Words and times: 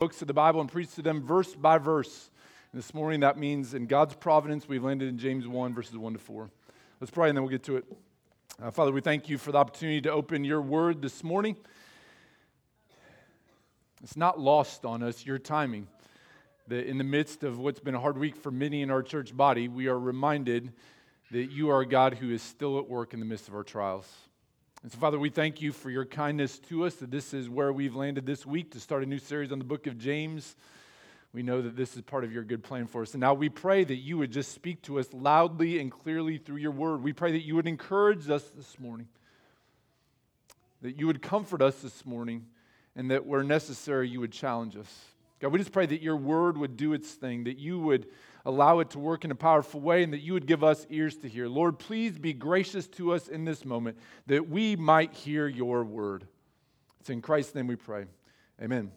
books 0.00 0.22
of 0.22 0.28
the 0.28 0.32
Bible 0.32 0.62
and 0.62 0.72
preach 0.72 0.94
to 0.94 1.02
them 1.02 1.22
verse 1.22 1.54
by 1.54 1.76
verse. 1.76 2.30
And 2.72 2.78
this 2.78 2.94
morning, 2.94 3.20
that 3.20 3.36
means 3.36 3.74
in 3.74 3.84
God's 3.84 4.14
providence, 4.14 4.66
we've 4.66 4.82
landed 4.82 5.10
in 5.10 5.18
James 5.18 5.46
1, 5.46 5.74
verses 5.74 5.94
1 5.94 6.14
to 6.14 6.18
4. 6.18 6.48
Let's 7.02 7.10
pray 7.10 7.28
and 7.28 7.36
then 7.36 7.44
we'll 7.44 7.50
get 7.50 7.64
to 7.64 7.76
it. 7.76 7.84
Uh, 8.62 8.70
Father, 8.70 8.92
we 8.92 9.02
thank 9.02 9.28
you 9.28 9.36
for 9.36 9.52
the 9.52 9.58
opportunity 9.58 10.00
to 10.00 10.10
open 10.10 10.42
your 10.42 10.62
word 10.62 11.02
this 11.02 11.22
morning. 11.22 11.54
It's 14.02 14.16
not 14.16 14.40
lost 14.40 14.86
on 14.86 15.02
us, 15.02 15.26
your 15.26 15.38
timing. 15.38 15.86
That 16.68 16.86
in 16.86 16.96
the 16.96 17.04
midst 17.04 17.44
of 17.44 17.58
what's 17.58 17.80
been 17.80 17.94
a 17.94 18.00
hard 18.00 18.16
week 18.16 18.36
for 18.36 18.50
many 18.50 18.80
in 18.80 18.90
our 18.90 19.02
church 19.02 19.36
body, 19.36 19.68
we 19.68 19.88
are 19.88 19.98
reminded 19.98 20.72
that 21.30 21.50
you 21.50 21.68
are 21.68 21.82
a 21.82 21.86
God 21.86 22.14
who 22.14 22.30
is 22.30 22.40
still 22.40 22.78
at 22.78 22.88
work 22.88 23.12
in 23.12 23.20
the 23.20 23.26
midst 23.26 23.48
of 23.48 23.54
our 23.54 23.64
trials. 23.64 24.10
And 24.82 24.90
so, 24.90 24.96
Father, 24.96 25.18
we 25.18 25.28
thank 25.28 25.60
you 25.60 25.72
for 25.72 25.90
your 25.90 26.06
kindness 26.06 26.58
to 26.70 26.86
us, 26.86 26.94
that 26.96 27.10
this 27.10 27.34
is 27.34 27.50
where 27.50 27.70
we've 27.70 27.94
landed 27.94 28.24
this 28.24 28.46
week 28.46 28.70
to 28.72 28.80
start 28.80 29.02
a 29.02 29.06
new 29.06 29.18
series 29.18 29.52
on 29.52 29.58
the 29.58 29.64
book 29.64 29.86
of 29.86 29.98
James. 29.98 30.56
We 31.34 31.42
know 31.42 31.60
that 31.60 31.76
this 31.76 31.96
is 31.96 32.02
part 32.02 32.24
of 32.24 32.32
your 32.32 32.44
good 32.44 32.62
plan 32.62 32.86
for 32.86 33.02
us. 33.02 33.12
And 33.12 33.20
now 33.20 33.34
we 33.34 33.50
pray 33.50 33.84
that 33.84 33.96
you 33.96 34.16
would 34.16 34.32
just 34.32 34.52
speak 34.52 34.80
to 34.82 34.98
us 34.98 35.06
loudly 35.12 35.80
and 35.80 35.92
clearly 35.92 36.38
through 36.38 36.56
your 36.56 36.70
word. 36.70 37.02
We 37.02 37.12
pray 37.12 37.30
that 37.32 37.44
you 37.44 37.56
would 37.56 37.68
encourage 37.68 38.30
us 38.30 38.44
this 38.56 38.80
morning, 38.80 39.08
that 40.80 40.98
you 40.98 41.06
would 41.06 41.20
comfort 41.20 41.60
us 41.60 41.82
this 41.82 42.06
morning, 42.06 42.46
and 42.96 43.10
that 43.10 43.26
where 43.26 43.42
necessary, 43.42 44.08
you 44.08 44.20
would 44.20 44.32
challenge 44.32 44.76
us. 44.76 45.04
God, 45.40 45.52
we 45.52 45.58
just 45.58 45.72
pray 45.72 45.84
that 45.86 46.00
your 46.00 46.16
word 46.16 46.56
would 46.56 46.78
do 46.78 46.94
its 46.94 47.10
thing, 47.10 47.44
that 47.44 47.58
you 47.58 47.78
would 47.78 48.06
allow 48.50 48.80
it 48.80 48.90
to 48.90 48.98
work 48.98 49.24
in 49.24 49.30
a 49.30 49.34
powerful 49.34 49.80
way, 49.80 50.02
and 50.02 50.12
that 50.12 50.20
you 50.20 50.34
would 50.34 50.46
give 50.46 50.62
us 50.62 50.86
ears 50.90 51.16
to 51.18 51.28
hear. 51.28 51.48
Lord, 51.48 51.78
please 51.78 52.18
be 52.18 52.34
gracious 52.34 52.86
to 52.88 53.14
us 53.14 53.28
in 53.28 53.44
this 53.44 53.64
moment 53.64 53.96
that 54.26 54.48
we 54.48 54.76
might 54.76 55.14
hear 55.14 55.48
your 55.48 55.84
word. 55.84 56.26
It's 57.00 57.08
in 57.08 57.22
Christ's 57.22 57.54
name 57.54 57.66
we 57.66 57.76
pray. 57.76 58.04
Amen. 58.60 58.92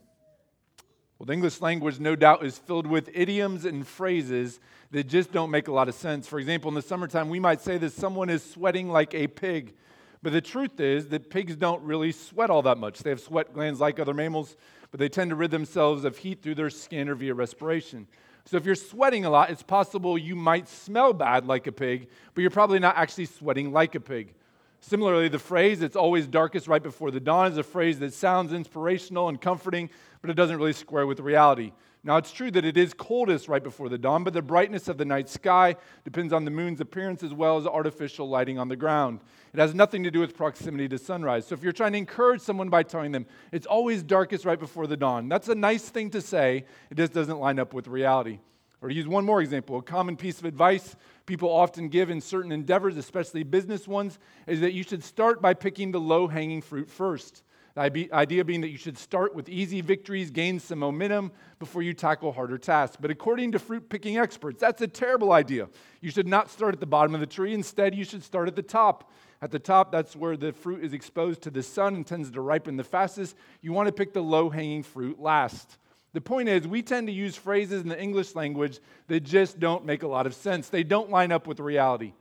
Well, 1.18 1.28
the 1.28 1.34
English 1.34 1.62
language, 1.62 2.00
no 2.00 2.18
doubt, 2.18 2.46
is 2.46 2.58
filled 2.58 2.86
with 2.86 3.10
idioms 3.14 3.64
and 3.64 3.88
phrases 3.88 4.60
that 4.92 5.08
just 5.08 5.32
don't 5.32 5.52
make 5.52 5.70
a 5.70 5.72
lot 5.72 5.88
of 5.88 5.96
sense. 5.96 6.28
For 6.28 6.38
example, 6.38 6.68
in 6.68 6.76
the 6.76 6.82
summertime, 6.82 7.30
we 7.30 7.40
might 7.40 7.62
say 7.62 7.78
that 7.78 7.94
someone 7.94 8.30
is 8.30 8.44
sweating 8.44 8.90
like 8.90 9.14
a 9.14 9.28
pig. 9.28 9.74
But 10.22 10.34
the 10.34 10.42
truth 10.42 10.80
is 10.80 11.08
that 11.10 11.30
pigs 11.30 11.56
don't 11.56 11.82
really 11.84 12.12
sweat 12.12 12.50
all 12.50 12.62
that 12.64 12.78
much. 12.78 13.00
They 13.00 13.10
have 13.10 13.20
sweat 13.20 13.54
glands 13.54 13.80
like 13.80 14.00
other 14.00 14.14
mammals, 14.14 14.56
but 14.92 15.00
they 15.00 15.10
tend 15.10 15.30
to 15.30 15.36
rid 15.36 15.52
themselves 15.52 16.04
of 16.06 16.18
heat 16.18 16.42
through 16.42 16.56
their 16.56 16.70
skin 16.70 17.10
or 17.10 17.16
via 17.16 17.34
respiration. 17.34 18.08
So 18.46 18.58
if 18.58 18.66
you're 18.66 18.76
sweating 18.76 19.26
a 19.26 19.30
lot, 19.30 19.50
it's 19.50 19.64
possible 19.64 20.18
you 20.18 20.36
might 20.36 20.68
smell 20.68 21.14
bad 21.14 21.46
like 21.46 21.68
a 21.68 21.72
pig, 21.72 22.10
but 22.34 22.42
you're 22.42 22.52
probably 22.52 22.80
not 22.80 22.98
actually 22.98 23.26
sweating 23.26 23.72
like 23.72 23.96
a 23.96 24.00
pig. 24.00 24.34
Similarly, 24.82 25.30
the 25.30 25.40
phrase, 25.40 25.82
it's 25.82 25.96
always 25.96 26.28
darkest 26.28 26.68
right 26.68 26.84
before 26.84 27.10
the 27.10 27.22
dawn, 27.22 27.50
is 27.50 27.58
a 27.58 27.64
phrase 27.64 28.00
that 28.00 28.14
sounds 28.14 28.52
inspirational 28.52 29.30
and 29.30 29.40
comforting, 29.40 29.90
but 30.22 30.30
it 30.30 30.34
doesn't 30.34 30.58
really 30.58 30.74
square 30.74 31.08
with 31.08 31.22
reality. 31.22 31.72
Now, 32.06 32.18
it's 32.18 32.34
true 32.34 32.52
that 32.52 32.66
it 32.66 32.76
is 32.76 32.94
coldest 32.94 33.48
right 33.48 33.64
before 33.64 33.88
the 33.88 33.98
dawn, 33.98 34.26
but 34.26 34.34
the 34.34 34.42
brightness 34.42 34.90
of 34.90 34.98
the 34.98 35.06
night 35.06 35.30
sky 35.30 35.78
depends 36.04 36.34
on 36.34 36.44
the 36.44 36.52
moon's 36.52 36.82
appearance 36.82 37.24
as 37.24 37.34
well 37.34 37.58
as 37.58 37.66
artificial 37.66 38.28
lighting 38.28 38.60
on 38.60 38.68
the 38.68 38.76
ground. 38.76 39.22
It 39.54 39.60
has 39.60 39.74
nothing 39.74 40.04
to 40.04 40.12
do 40.12 40.20
with 40.20 40.36
proximity 40.36 40.90
to 40.90 40.98
sunrise. 40.98 41.48
So, 41.48 41.56
if 41.56 41.64
you're 41.64 41.72
trying 41.72 41.94
to 41.94 41.98
encourage 41.98 42.42
someone 42.42 42.68
by 42.68 42.84
telling 42.84 43.14
them 43.14 43.26
it's 43.54 43.66
always 43.66 44.04
darkest 44.04 44.44
right 44.44 44.60
before 44.60 44.86
the 44.86 44.98
dawn, 44.98 45.30
that's 45.30 45.48
a 45.48 45.56
nice 45.56 45.88
thing 45.88 46.10
to 46.10 46.20
say. 46.20 46.66
It 46.90 46.98
just 46.98 47.14
doesn't 47.14 47.40
line 47.40 47.58
up 47.58 47.74
with 47.74 47.88
reality. 47.88 48.40
Or 48.82 48.90
to 48.90 48.94
use 48.94 49.08
one 49.08 49.24
more 49.24 49.42
example, 49.42 49.78
a 49.78 49.82
common 49.82 50.18
piece 50.18 50.40
of 50.40 50.46
advice 50.46 50.98
people 51.26 51.50
often 51.50 51.88
give 51.88 52.10
in 52.10 52.20
certain 52.20 52.52
endeavors, 52.52 52.98
especially 52.98 53.44
business 53.44 53.88
ones, 53.88 54.20
is 54.46 54.60
that 54.60 54.74
you 54.74 54.84
should 54.84 55.06
start 55.06 55.42
by 55.42 55.54
picking 55.54 55.94
the 55.94 56.02
low 56.02 56.28
hanging 56.28 56.62
fruit 56.62 56.90
first. 56.90 57.44
The 57.76 58.10
idea 58.14 58.46
being 58.46 58.62
that 58.62 58.70
you 58.70 58.78
should 58.78 59.00
start 59.00 59.34
with 59.34 59.50
easy 59.50 59.82
victories, 59.82 60.30
gain 60.30 60.60
some 60.60 60.78
momentum 60.78 61.32
before 61.58 61.82
you 61.82 61.94
tackle 61.94 62.32
harder 62.32 62.60
tasks. 62.60 62.98
But 63.00 63.10
according 63.10 63.54
to 63.54 63.60
fruit 63.60 63.90
picking 63.90 64.18
experts, 64.18 64.60
that's 64.62 64.82
a 64.84 64.88
terrible 64.88 65.32
idea. 65.32 65.70
You 66.00 66.12
should 66.12 66.28
not 66.28 66.52
start 66.52 66.76
at 66.76 66.80
the 66.80 66.86
bottom 66.86 67.16
of 67.16 67.20
the 67.20 67.26
tree. 67.26 67.54
Instead, 67.54 67.96
you 67.96 68.04
should 68.04 68.24
start 68.24 68.48
at 68.48 68.56
the 68.56 68.62
top. 68.62 69.12
At 69.42 69.50
the 69.50 69.60
top, 69.60 69.92
that's 69.92 70.16
where 70.16 70.38
the 70.38 70.54
fruit 70.54 70.84
is 70.84 70.94
exposed 70.94 71.42
to 71.42 71.52
the 71.52 71.64
sun 71.64 71.96
and 71.96 72.06
tends 72.06 72.30
to 72.30 72.42
ripen 72.42 72.78
the 72.78 72.84
fastest. 72.84 73.36
You 73.62 73.74
want 73.74 73.88
to 73.88 73.94
pick 73.94 74.14
the 74.14 74.22
low 74.22 74.52
hanging 74.52 74.84
fruit 74.84 75.20
last. 75.20 75.80
The 76.14 76.22
point 76.22 76.50
is, 76.50 76.68
we 76.68 76.84
tend 76.84 77.08
to 77.08 77.14
use 77.14 77.36
phrases 77.36 77.82
in 77.82 77.90
the 77.90 78.00
English 78.00 78.36
language 78.36 78.80
that 79.08 79.22
just 79.22 79.60
don't 79.60 79.84
make 79.84 80.04
a 80.04 80.08
lot 80.08 80.28
of 80.28 80.36
sense. 80.36 80.70
They 80.70 80.84
don't 80.84 81.10
line 81.10 81.32
up 81.32 81.48
with 81.48 81.60
reality. 81.60 82.14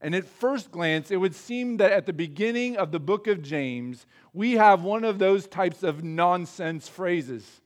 And 0.00 0.14
at 0.14 0.24
first 0.24 0.70
glance, 0.70 1.10
it 1.10 1.18
would 1.18 1.34
seem 1.34 1.76
that 1.76 1.92
at 1.92 2.06
the 2.06 2.12
beginning 2.12 2.76
of 2.76 2.90
the 2.90 3.00
book 3.00 3.26
of 3.26 3.42
James, 3.42 4.06
we 4.32 4.52
have 4.52 4.82
one 4.82 5.04
of 5.04 5.18
those 5.18 5.46
types 5.46 5.82
of 5.82 6.02
nonsense 6.02 6.88
phrases. 6.88 7.60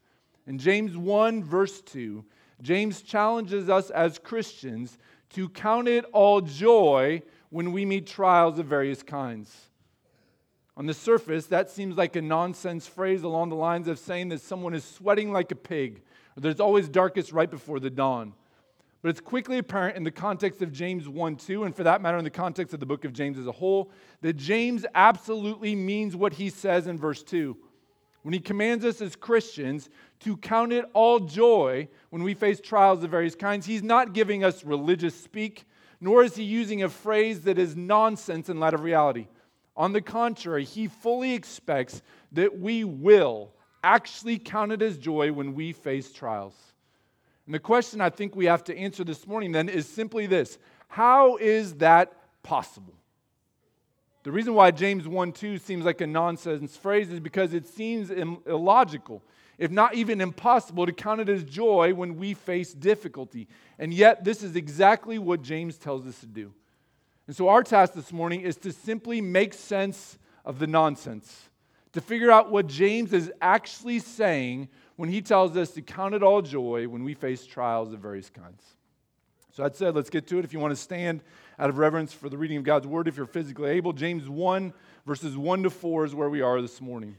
In 0.47 0.59
James 0.59 0.97
1, 0.97 1.45
verse 1.45 1.81
2, 1.83 2.25
James 2.61 3.03
challenges 3.03 3.69
us 3.69 3.91
as 3.91 4.19
Christians 4.19 4.99
to 5.31 5.49
count 5.49 5.87
it 5.89 6.05
all 6.13 6.41
joy 6.41 7.23
when 7.51 7.73
we 7.73 7.85
meet 7.85 8.07
trials 8.07 8.59
of 8.59 8.67
various 8.67 9.03
kinds. 9.03 9.71
On 10.77 10.87
the 10.87 10.95
surface, 10.95 11.47
that 11.47 11.71
seems 11.71 11.97
like 11.97 12.17
a 12.17 12.23
nonsense 12.23 12.87
phrase 12.87 13.23
along 13.23 13.51
the 13.51 13.55
lines 13.55 13.87
of 13.87 13.99
saying 13.99 14.31
that 14.31 14.41
someone 14.41 14.75
is 14.75 14.85
sweating 14.85 15.33
like 15.33 15.53
a 15.53 15.57
pig, 15.57 16.03
or 16.37 16.41
there's 16.41 16.59
always 16.59 16.89
darkest 16.89 17.33
right 17.33 17.51
before 17.51 17.79
the 17.79 17.91
dawn. 17.91 18.33
But 19.05 19.11
it's 19.11 19.21
quickly 19.21 19.59
apparent 19.59 19.99
in 19.99 20.03
the 20.03 20.11
context 20.11 20.63
of 20.63 20.73
James 20.73 21.07
1 21.11 21.37
2, 21.37 21.65
and 21.65 21.77
for 21.77 21.83
that 21.83 22.01
matter, 22.01 22.17
in 22.17 22.25
the 22.25 22.31
context 22.31 22.73
of 22.73 22.81
the 22.81 22.87
book 22.87 23.05
of 23.05 23.13
James 23.13 23.39
as 23.39 23.47
a 23.47 23.53
whole, 23.53 23.91
that 24.23 24.33
James 24.39 24.87
absolutely 24.95 25.77
means 25.77 26.17
what 26.17 26.33
he 26.33 26.49
says 26.49 26.87
in 26.87 26.97
verse 26.97 27.23
2. 27.23 27.55
When 28.23 28.33
he 28.33 28.41
commands 28.41 28.83
us 28.83 29.03
as 29.03 29.15
Christians 29.15 29.91
to 30.21 30.39
count 30.39 30.73
it 30.73 30.87
all 30.95 31.21
joy 31.21 31.87
when 32.09 32.23
we 32.23 32.33
face 32.33 32.63
trials 32.63 33.05
of 33.05 33.11
various 33.11 33.35
kinds, 33.35 33.67
he's 33.67 33.83
not 33.83 34.15
giving 34.15 34.43
us 34.43 34.65
religious 34.65 35.15
speak, 35.15 35.67
nor 36.01 36.25
is 36.25 36.35
he 36.35 36.43
using 36.43 36.83
a 36.83 36.89
phrase 36.89 37.43
that 37.43 37.59
is 37.59 37.77
nonsense 37.77 38.49
in 38.49 38.59
light 38.59 38.73
of 38.73 38.81
reality. 38.81 39.27
On 39.77 39.93
the 39.93 40.01
contrary, 40.01 40.65
he 40.65 40.89
fully 40.89 41.35
expects 41.35 42.01
that 42.33 42.59
we 42.59 42.85
will 42.85 43.53
actually 43.83 44.39
count 44.39 44.73
it 44.73 44.81
as 44.81 44.97
joy 44.97 45.31
when 45.31 45.53
we 45.53 45.75
face 45.75 46.11
trials. 46.11 46.74
And 47.47 47.55
the 47.55 47.61
question 47.61 48.01
I 48.01 48.11
think 48.11 48.35
we 48.35 48.47
have 48.47 48.65
to 48.65 48.77
answer 48.77 49.05
this 49.05 49.27
morning 49.27 49.53
then 49.53 49.69
is 49.69 49.87
simply 49.89 50.27
this 50.27 50.59
How 50.89 51.37
is 51.37 51.75
that 51.77 52.13
possible? 52.43 52.95
The 54.25 54.33
reason 54.33 54.55
why 54.55 54.71
James 54.71 55.07
1 55.07 55.33
2 55.33 55.59
seems 55.59 55.85
like 55.85 56.01
a 56.01 56.07
nonsense 56.07 56.77
phrase 56.77 57.11
is 57.11 57.21
because 57.21 57.53
it 57.53 57.67
seems 57.67 58.11
illogical, 58.11 59.23
if 59.59 59.71
not 59.71 59.95
even 59.95 60.23
impossible, 60.23 60.87
to 60.87 60.93
count 60.93 61.21
it 61.21 61.29
as 61.29 61.45
joy 61.45 61.93
when 61.93 62.17
we 62.17 62.33
face 62.33 62.73
difficulty. 62.73 63.49
And 63.79 63.93
yet, 63.93 64.25
this 64.25 64.43
is 64.43 64.57
exactly 64.57 65.19
what 65.19 65.43
James 65.43 65.77
tells 65.77 66.07
us 66.07 66.19
to 66.21 66.27
do. 66.27 66.55
And 67.27 67.37
so, 67.37 67.49
our 67.49 67.63
task 67.63 67.93
this 67.93 68.13
morning 68.13 68.41
is 68.41 68.57
to 68.59 68.73
simply 68.73 69.21
make 69.21 69.53
sense 69.53 70.19
of 70.47 70.59
the 70.59 70.67
nonsense, 70.67 71.51
to 71.93 72.01
figure 72.01 72.31
out 72.31 72.51
what 72.51 72.67
James 72.67 73.13
is 73.13 73.31
actually 73.43 73.99
saying 73.99 74.69
when 74.97 75.09
he 75.09 75.21
tells 75.21 75.57
us 75.57 75.71
to 75.73 75.83
count 75.83 76.15
it 76.15 76.23
all 76.23 76.43
joy 76.43 76.87
when 76.87 77.05
we 77.05 77.15
face 77.15 77.47
trials 77.47 77.93
of 77.93 78.01
various 78.01 78.31
kinds. 78.31 78.63
So 79.53 79.63
that 79.63 79.77
said, 79.77 79.95
let's 79.95 80.11
get 80.11 80.27
to 80.29 80.39
it. 80.39 80.45
If 80.45 80.53
you 80.53 80.59
want 80.59 80.73
to 80.73 80.77
stand 80.77 81.23
out 81.59 81.71
of 81.71 81.79
reverence 81.79 82.13
for 82.13 82.29
the 82.29 82.37
reading 82.37 82.57
of 82.57 82.65
God's 82.65 82.87
word, 82.87 83.07
if 83.07 83.17
you're 83.17 83.27
physically 83.27 83.71
able, 83.71 83.93
James 83.93 84.29
1, 84.29 84.73
verses 85.07 85.37
1 85.37 85.63
to 85.63 85.71
4 85.71 86.05
is 86.07 86.15
where 86.15 86.29
we 86.29 86.41
are 86.41 86.61
this 86.61 86.81
morning. 86.81 87.15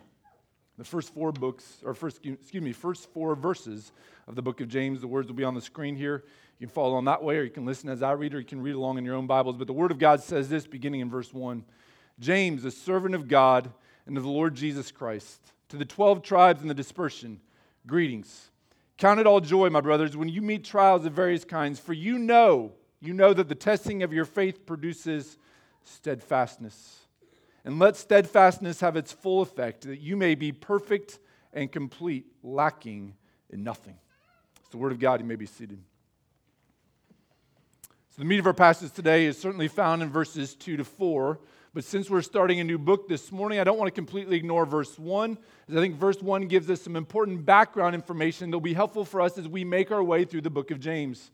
The 0.77 0.83
first 0.83 1.13
four 1.13 1.31
books, 1.31 1.77
or 1.85 1.93
first, 1.93 2.19
excuse 2.25 2.61
me, 2.61 2.73
first 2.73 3.09
four 3.13 3.33
verses 3.35 3.93
of 4.27 4.35
the 4.35 4.41
book 4.41 4.59
of 4.59 4.67
James. 4.67 4.99
The 4.99 5.07
words 5.07 5.29
will 5.29 5.35
be 5.35 5.45
on 5.45 5.55
the 5.55 5.61
screen 5.61 5.95
here. 5.95 6.25
You 6.59 6.67
can 6.67 6.73
follow 6.73 6.89
along 6.89 7.05
that 7.05 7.23
way, 7.23 7.37
or 7.37 7.43
you 7.43 7.49
can 7.49 7.65
listen 7.65 7.87
as 7.87 8.03
I 8.03 8.11
read, 8.11 8.33
or 8.33 8.39
you 8.39 8.45
can 8.45 8.61
read 8.61 8.75
along 8.75 8.97
in 8.97 9.05
your 9.05 9.15
own 9.15 9.25
Bibles. 9.25 9.55
But 9.55 9.67
the 9.67 9.73
word 9.73 9.91
of 9.91 9.99
God 9.99 10.21
says 10.21 10.49
this, 10.49 10.67
beginning 10.67 10.99
in 10.99 11.09
verse 11.09 11.33
1 11.33 11.63
James, 12.19 12.65
a 12.65 12.71
servant 12.71 13.15
of 13.15 13.29
God 13.29 13.71
and 14.05 14.17
of 14.17 14.23
the 14.23 14.29
Lord 14.29 14.53
Jesus 14.55 14.91
Christ, 14.91 15.39
to 15.69 15.77
the 15.77 15.85
12 15.85 16.21
tribes 16.21 16.61
in 16.61 16.67
the 16.67 16.73
dispersion 16.73 17.39
Greetings. 17.87 18.51
Count 18.97 19.19
it 19.19 19.27
all 19.27 19.41
joy, 19.41 19.69
my 19.69 19.81
brothers, 19.81 20.15
when 20.15 20.29
you 20.29 20.41
meet 20.41 20.63
trials 20.63 21.05
of 21.05 21.13
various 21.13 21.43
kinds, 21.43 21.79
for 21.79 21.93
you 21.93 22.17
know, 22.17 22.71
you 23.01 23.13
know 23.13 23.33
that 23.33 23.49
the 23.49 23.55
testing 23.55 24.03
of 24.03 24.13
your 24.13 24.25
faith 24.25 24.65
produces 24.65 25.37
steadfastness. 25.83 26.99
And 27.65 27.79
let 27.79 27.95
steadfastness 27.95 28.79
have 28.79 28.95
its 28.95 29.11
full 29.11 29.41
effect, 29.41 29.81
that 29.81 29.99
you 29.99 30.15
may 30.15 30.35
be 30.35 30.51
perfect 30.51 31.19
and 31.53 31.71
complete, 31.71 32.25
lacking 32.43 33.15
in 33.49 33.63
nothing. 33.63 33.97
It's 34.61 34.69
the 34.69 34.77
word 34.77 34.91
of 34.91 34.99
God. 34.99 35.19
You 35.19 35.25
may 35.25 35.35
be 35.35 35.45
seated. 35.45 35.79
So, 38.11 38.21
the 38.21 38.25
meat 38.25 38.39
of 38.39 38.47
our 38.47 38.53
passage 38.53 38.93
today 38.93 39.25
is 39.25 39.37
certainly 39.37 39.67
found 39.67 40.01
in 40.01 40.09
verses 40.09 40.55
2 40.55 40.77
to 40.77 40.83
4. 40.83 41.39
But 41.75 41.83
since 41.83 42.09
we're 42.09 42.21
starting 42.21 42.61
a 42.61 42.63
new 42.63 42.77
book 42.77 43.09
this 43.09 43.33
morning, 43.33 43.59
I 43.59 43.65
don't 43.65 43.77
want 43.77 43.89
to 43.89 43.91
completely 43.91 44.37
ignore 44.37 44.65
verse 44.65 44.97
1, 44.97 45.37
as 45.67 45.75
I 45.75 45.81
think 45.81 45.95
verse 45.95 46.21
1 46.21 46.47
gives 46.47 46.69
us 46.69 46.81
some 46.81 46.95
important 46.95 47.45
background 47.45 47.95
information 47.95 48.49
that 48.49 48.55
will 48.55 48.61
be 48.61 48.73
helpful 48.73 49.03
for 49.03 49.19
us 49.19 49.37
as 49.37 49.45
we 49.49 49.65
make 49.65 49.91
our 49.91 50.01
way 50.01 50.23
through 50.23 50.39
the 50.39 50.49
book 50.49 50.71
of 50.71 50.79
James. 50.79 51.31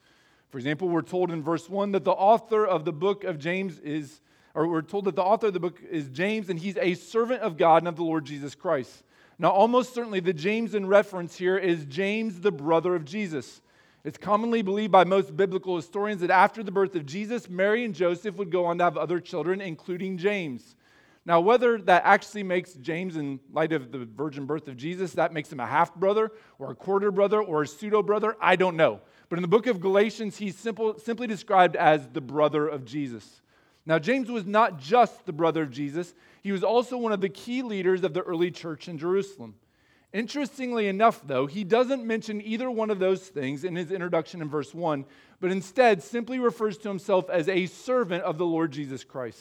For 0.50 0.58
example, 0.58 0.90
we're 0.90 1.04
told 1.04 1.30
in 1.30 1.44
verse 1.44 1.70
1 1.70 1.92
that 1.92 2.06
the 2.06 2.12
author 2.12 2.66
of 2.66 2.86
the 2.86 2.92
book 2.92 3.24
of 3.24 3.38
James 3.38 3.78
is, 3.82 4.20
or 4.56 4.68
we're 4.68 4.82
told 4.82 5.06
that 5.06 5.16
the 5.16 5.22
author 5.22 5.46
of 5.46 5.54
the 5.54 5.60
book 5.60 5.80
is 5.92 6.10
James, 6.10 6.50
and 6.50 6.58
he's 6.58 6.78
a 6.78 6.96
servant 6.96 7.42
of 7.42 7.56
God 7.56 7.84
and 7.84 7.88
of 7.88 7.96
the 7.96 8.04
Lord 8.04 8.26
Jesus 8.26 8.56
Christ. 8.56 9.04
Now, 9.38 9.52
almost 9.52 9.94
certainly, 9.94 10.22
the 10.22 10.34
James 10.34 10.74
in 10.74 10.88
reference 10.88 11.38
here 11.38 11.60
is 11.60 11.86
James, 11.86 12.40
the 12.40 12.52
brother 12.52 12.96
of 12.96 13.06
Jesus. 13.06 13.62
It's 14.04 14.18
commonly 14.18 14.64
believed 14.64 14.92
by 14.92 15.04
most 15.04 15.38
biblical 15.38 15.76
historians 15.76 16.22
that 16.22 16.32
after 16.32 16.64
the 16.64 16.72
birth 16.72 16.96
of 16.96 17.06
Jesus, 17.06 17.50
Mary 17.50 17.86
and 17.86 17.94
Joseph 17.94 18.36
would 18.36 18.52
go 18.52 18.66
on 18.66 18.80
to 18.80 18.84
have 18.84 18.98
other 18.98 19.20
children, 19.20 19.62
including 19.62 20.18
James. 20.18 20.76
Now, 21.24 21.40
whether 21.40 21.78
that 21.78 22.02
actually 22.04 22.42
makes 22.42 22.74
James, 22.74 23.16
in 23.16 23.40
light 23.54 23.74
of 23.74 23.92
the 23.92 24.06
virgin 24.06 24.48
birth 24.48 24.68
of 24.68 24.76
Jesus, 24.76 25.14
that 25.14 25.34
makes 25.34 25.52
him 25.52 25.60
a 25.60 25.68
half 25.68 25.94
brother 25.94 26.32
or 26.58 26.72
a 26.72 26.76
quarter 26.76 27.12
brother 27.12 27.40
or 27.40 27.62
a 27.62 27.68
pseudo 27.68 28.02
brother, 28.02 28.36
I 28.42 28.56
don't 28.56 28.76
know. 28.76 29.02
But 29.30 29.38
in 29.38 29.44
the 29.44 29.48
book 29.48 29.68
of 29.68 29.80
Galatians, 29.80 30.38
he's 30.38 30.58
simple, 30.58 30.98
simply 30.98 31.28
described 31.28 31.76
as 31.76 32.08
the 32.08 32.22
brother 32.22 32.68
of 32.68 32.86
Jesus. 32.86 33.42
Now, 33.86 34.00
James 34.00 34.32
was 34.32 34.48
not 34.48 34.80
just 34.80 35.26
the 35.28 35.34
brother 35.34 35.62
of 35.62 35.70
Jesus, 35.70 36.16
he 36.42 36.52
was 36.52 36.64
also 36.64 36.98
one 36.98 37.12
of 37.12 37.22
the 37.22 37.30
key 37.30 37.62
leaders 37.62 38.04
of 38.04 38.16
the 38.16 38.22
early 38.22 38.50
church 38.50 38.88
in 38.88 38.98
Jerusalem. 38.98 39.54
Interestingly 40.14 40.88
enough, 40.88 41.22
though, 41.26 41.46
he 41.46 41.64
doesn't 41.64 42.06
mention 42.06 42.42
either 42.42 42.70
one 42.70 42.90
of 42.90 43.00
those 43.00 43.22
things 43.22 43.64
in 43.64 43.76
his 43.76 43.92
introduction 43.92 44.42
in 44.42 44.50
verse 44.50 44.74
1, 44.74 45.06
but 45.40 45.52
instead 45.52 46.04
simply 46.04 46.38
refers 46.38 46.78
to 46.80 46.90
himself 46.90 47.30
as 47.30 47.48
a 47.48 47.66
servant 47.68 48.24
of 48.24 48.38
the 48.38 48.46
Lord 48.46 48.72
Jesus 48.72 49.06
Christ. 49.06 49.40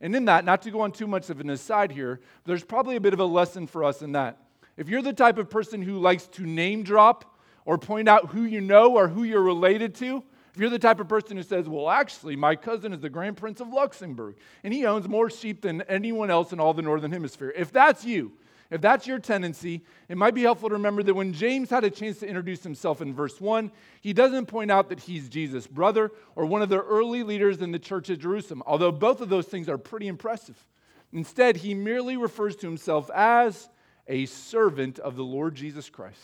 And 0.00 0.16
in 0.16 0.24
that, 0.24 0.46
not 0.46 0.62
to 0.62 0.70
go 0.70 0.80
on 0.80 0.92
too 0.92 1.06
much 1.06 1.28
of 1.28 1.40
an 1.40 1.50
aside 1.50 1.92
here, 1.92 2.20
there's 2.46 2.64
probably 2.64 2.96
a 2.96 3.00
bit 3.00 3.12
of 3.12 3.20
a 3.20 3.24
lesson 3.24 3.66
for 3.66 3.84
us 3.84 4.00
in 4.00 4.12
that. 4.12 4.38
If 4.78 4.88
you're 4.88 5.02
the 5.02 5.12
type 5.12 5.36
of 5.36 5.50
person 5.50 5.82
who 5.82 5.98
likes 5.98 6.26
to 6.28 6.46
name 6.46 6.82
drop 6.82 7.38
or 7.66 7.76
point 7.76 8.08
out 8.08 8.30
who 8.30 8.44
you 8.44 8.62
know 8.62 8.96
or 8.96 9.08
who 9.08 9.24
you're 9.24 9.42
related 9.42 9.94
to, 9.96 10.24
if 10.54 10.58
you're 10.58 10.70
the 10.70 10.78
type 10.78 11.00
of 11.00 11.08
person 11.08 11.36
who 11.36 11.42
says, 11.42 11.68
well, 11.68 11.90
actually, 11.90 12.34
my 12.34 12.56
cousin 12.56 12.94
is 12.94 13.00
the 13.00 13.10
Grand 13.10 13.36
Prince 13.36 13.60
of 13.60 13.68
Luxembourg, 13.68 14.36
and 14.64 14.72
he 14.72 14.86
owns 14.86 15.06
more 15.06 15.28
sheep 15.28 15.60
than 15.60 15.82
anyone 15.82 16.30
else 16.30 16.52
in 16.52 16.58
all 16.58 16.72
the 16.72 16.82
Northern 16.82 17.12
Hemisphere, 17.12 17.52
if 17.54 17.70
that's 17.70 18.04
you, 18.04 18.32
if 18.70 18.80
that's 18.80 19.06
your 19.06 19.18
tendency, 19.18 19.82
it 20.08 20.16
might 20.16 20.34
be 20.34 20.42
helpful 20.42 20.68
to 20.68 20.76
remember 20.76 21.02
that 21.02 21.14
when 21.14 21.32
James 21.32 21.70
had 21.70 21.82
a 21.82 21.90
chance 21.90 22.20
to 22.20 22.28
introduce 22.28 22.62
himself 22.62 23.00
in 23.02 23.12
verse 23.12 23.40
1, 23.40 23.72
he 24.00 24.12
doesn't 24.12 24.46
point 24.46 24.70
out 24.70 24.88
that 24.90 25.00
he's 25.00 25.28
Jesus' 25.28 25.66
brother 25.66 26.12
or 26.36 26.46
one 26.46 26.62
of 26.62 26.68
the 26.68 26.80
early 26.80 27.24
leaders 27.24 27.60
in 27.60 27.72
the 27.72 27.78
church 27.80 28.10
at 28.10 28.20
Jerusalem, 28.20 28.62
although 28.66 28.92
both 28.92 29.20
of 29.20 29.28
those 29.28 29.46
things 29.46 29.68
are 29.68 29.78
pretty 29.78 30.06
impressive. 30.06 30.64
Instead, 31.12 31.56
he 31.56 31.74
merely 31.74 32.16
refers 32.16 32.54
to 32.56 32.66
himself 32.68 33.10
as 33.12 33.68
a 34.06 34.26
servant 34.26 35.00
of 35.00 35.16
the 35.16 35.24
Lord 35.24 35.56
Jesus 35.56 35.90
Christ. 35.90 36.20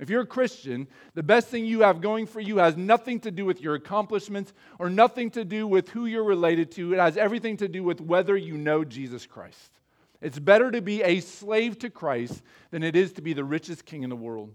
If 0.00 0.10
you're 0.10 0.22
a 0.22 0.26
Christian, 0.26 0.86
the 1.14 1.22
best 1.22 1.48
thing 1.48 1.64
you 1.64 1.80
have 1.80 2.00
going 2.00 2.26
for 2.26 2.40
you 2.40 2.58
has 2.58 2.76
nothing 2.76 3.20
to 3.20 3.30
do 3.30 3.44
with 3.44 3.60
your 3.60 3.74
accomplishments 3.74 4.52
or 4.78 4.90
nothing 4.90 5.30
to 5.32 5.44
do 5.44 5.66
with 5.66 5.88
who 5.88 6.06
you're 6.06 6.24
related 6.24 6.70
to. 6.72 6.92
It 6.92 6.98
has 6.98 7.16
everything 7.16 7.56
to 7.58 7.68
do 7.68 7.82
with 7.82 8.00
whether 8.00 8.36
you 8.36 8.56
know 8.56 8.84
Jesus 8.84 9.26
Christ. 9.26 9.77
It's 10.20 10.38
better 10.38 10.70
to 10.70 10.82
be 10.82 11.02
a 11.02 11.20
slave 11.20 11.78
to 11.80 11.90
Christ 11.90 12.42
than 12.70 12.82
it 12.82 12.96
is 12.96 13.12
to 13.14 13.22
be 13.22 13.32
the 13.32 13.44
richest 13.44 13.84
king 13.84 14.02
in 14.02 14.10
the 14.10 14.16
world. 14.16 14.52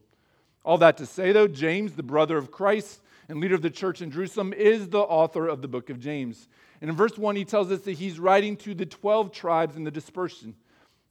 All 0.65 0.77
that 0.79 0.97
to 0.97 1.05
say, 1.05 1.31
though, 1.31 1.47
James, 1.47 1.93
the 1.93 2.03
brother 2.03 2.37
of 2.37 2.51
Christ 2.51 3.01
and 3.29 3.39
leader 3.39 3.55
of 3.55 3.61
the 3.61 3.69
church 3.69 4.01
in 4.01 4.11
Jerusalem, 4.11 4.53
is 4.53 4.89
the 4.89 4.99
author 4.99 5.47
of 5.47 5.61
the 5.61 5.67
book 5.67 5.89
of 5.89 5.99
James. 5.99 6.47
And 6.81 6.89
in 6.89 6.95
verse 6.95 7.17
1, 7.17 7.35
he 7.35 7.45
tells 7.45 7.71
us 7.71 7.81
that 7.81 7.93
he's 7.93 8.19
writing 8.19 8.57
to 8.57 8.73
the 8.73 8.85
12 8.85 9.31
tribes 9.31 9.75
in 9.75 9.83
the 9.83 9.91
dispersion. 9.91 10.55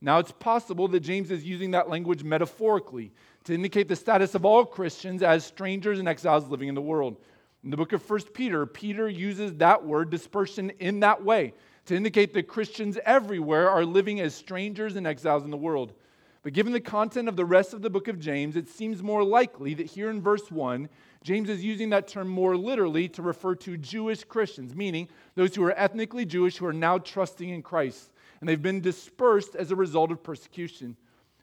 Now, 0.01 0.19
it's 0.19 0.33
possible 0.33 0.89
that 0.89 1.01
James 1.01 1.31
is 1.31 1.45
using 1.45 1.71
that 1.71 1.89
language 1.89 2.25
metaphorically 2.25 3.13
to 3.45 3.55
indicate 3.55 3.89
the 3.89 3.97
status 3.97 4.35
of 4.35 4.45
all 4.45 4.65
Christians 4.65 5.23
as 5.23 5.45
strangers 5.45 5.99
and 5.99 6.09
exiles 6.09 6.49
living 6.49 6.69
in 6.69 6.75
the 6.75 6.83
world. 6.83 7.17
In 7.65 7.71
the 7.71 7.77
book 7.77 7.93
of 7.93 8.09
1 8.09 8.21
Peter, 8.35 8.67
Peter 8.67 9.09
uses 9.09 9.55
that 9.55 9.85
word 9.85 10.11
dispersion 10.11 10.71
in 10.81 11.01
that 11.01 11.25
way 11.25 11.55
to 11.87 11.97
indicate 11.97 12.33
that 12.35 12.49
Christians 12.49 12.99
everywhere 13.05 13.69
are 13.69 13.85
living 13.85 14.21
as 14.21 14.35
strangers 14.35 14.97
and 14.97 15.07
exiles 15.07 15.45
in 15.45 15.51
the 15.51 15.57
world. 15.57 15.93
But 16.43 16.53
given 16.53 16.73
the 16.73 16.81
content 16.81 17.29
of 17.29 17.37
the 17.37 17.45
rest 17.45 17.73
of 17.73 17.83
the 17.83 17.91
book 17.91 18.09
of 18.09 18.19
James, 18.19 18.57
it 18.57 18.69
seems 18.69 19.03
more 19.03 19.23
likely 19.23 19.75
that 19.75 19.87
here 19.87 20.11
in 20.11 20.21
verse 20.21 20.51
1, 20.51 20.89
James 21.23 21.49
is 21.49 21.65
using 21.65 21.91
that 21.91 22.09
term 22.09 22.29
more 22.29 22.57
literally 22.57 23.09
to 23.11 23.23
refer 23.23 23.55
to 23.57 23.77
Jewish 23.77 24.25
Christians, 24.25 24.75
meaning 24.75 25.09
those 25.37 25.55
who 25.55 25.63
are 25.65 25.79
ethnically 25.79 26.25
Jewish 26.25 26.57
who 26.57 26.67
are 26.67 26.73
now 26.73 26.99
trusting 26.99 27.49
in 27.49 27.63
Christ. 27.63 28.11
And 28.41 28.49
they've 28.49 28.61
been 28.61 28.81
dispersed 28.81 29.55
as 29.55 29.71
a 29.71 29.77
result 29.77 30.11
of 30.11 30.23
persecution. 30.23 30.97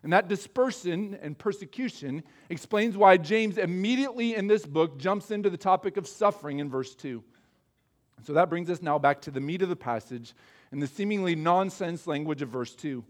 And 0.04 0.12
that 0.12 0.28
dispersion 0.28 1.18
and 1.22 1.38
persecution 1.38 2.24
explains 2.50 2.98
why 2.98 3.18
James 3.18 3.58
immediately 3.58 4.36
in 4.36 4.48
this 4.48 4.66
book 4.66 4.98
jumps 4.98 5.32
into 5.32 5.50
the 5.50 5.58
topic 5.58 5.96
of 5.96 6.08
suffering 6.08 6.60
in 6.60 6.70
verse 6.70 6.94
2. 6.96 7.24
So 8.24 8.34
that 8.34 8.50
brings 8.50 8.70
us 8.70 8.82
now 8.82 9.00
back 9.00 9.22
to 9.22 9.32
the 9.32 9.40
meat 9.40 9.62
of 9.62 9.70
the 9.70 9.76
passage 9.76 10.34
and 10.72 10.82
the 10.82 10.88
seemingly 10.88 11.36
nonsense 11.36 12.08
language 12.08 12.42
of 12.42 12.50
verse 12.50 12.76
2. 12.76 13.04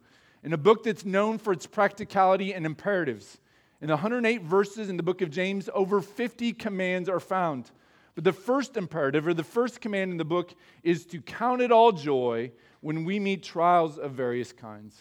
In 0.43 0.53
a 0.53 0.57
book 0.57 0.83
that's 0.83 1.05
known 1.05 1.37
for 1.37 1.51
its 1.51 1.65
practicality 1.65 2.53
and 2.53 2.65
imperatives, 2.65 3.39
in 3.81 3.87
the 3.87 3.95
108 3.95 4.41
verses 4.43 4.89
in 4.89 4.97
the 4.97 5.03
book 5.03 5.21
of 5.21 5.31
James, 5.31 5.69
over 5.73 6.01
50 6.01 6.53
commands 6.53 7.09
are 7.09 7.19
found. 7.19 7.71
But 8.15 8.23
the 8.23 8.33
first 8.33 8.75
imperative, 8.75 9.27
or 9.27 9.33
the 9.33 9.43
first 9.43 9.79
command 9.79 10.11
in 10.11 10.17
the 10.17 10.25
book, 10.25 10.53
is 10.83 11.05
to 11.07 11.21
count 11.21 11.61
it 11.61 11.71
all 11.71 11.91
joy 11.91 12.51
when 12.81 13.05
we 13.05 13.19
meet 13.19 13.43
trials 13.43 13.97
of 13.97 14.11
various 14.11 14.51
kinds. 14.51 14.97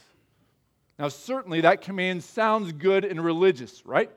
Now, 0.98 1.08
certainly 1.08 1.60
that 1.60 1.80
command 1.80 2.22
sounds 2.24 2.72
good 2.72 3.04
and 3.04 3.24
religious, 3.24 3.84
right? 3.84 4.10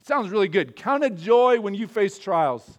It 0.00 0.06
sounds 0.06 0.30
really 0.30 0.48
good. 0.48 0.76
Count 0.76 1.04
it 1.04 1.16
joy 1.16 1.60
when 1.60 1.74
you 1.74 1.86
face 1.86 2.18
trials. 2.18 2.78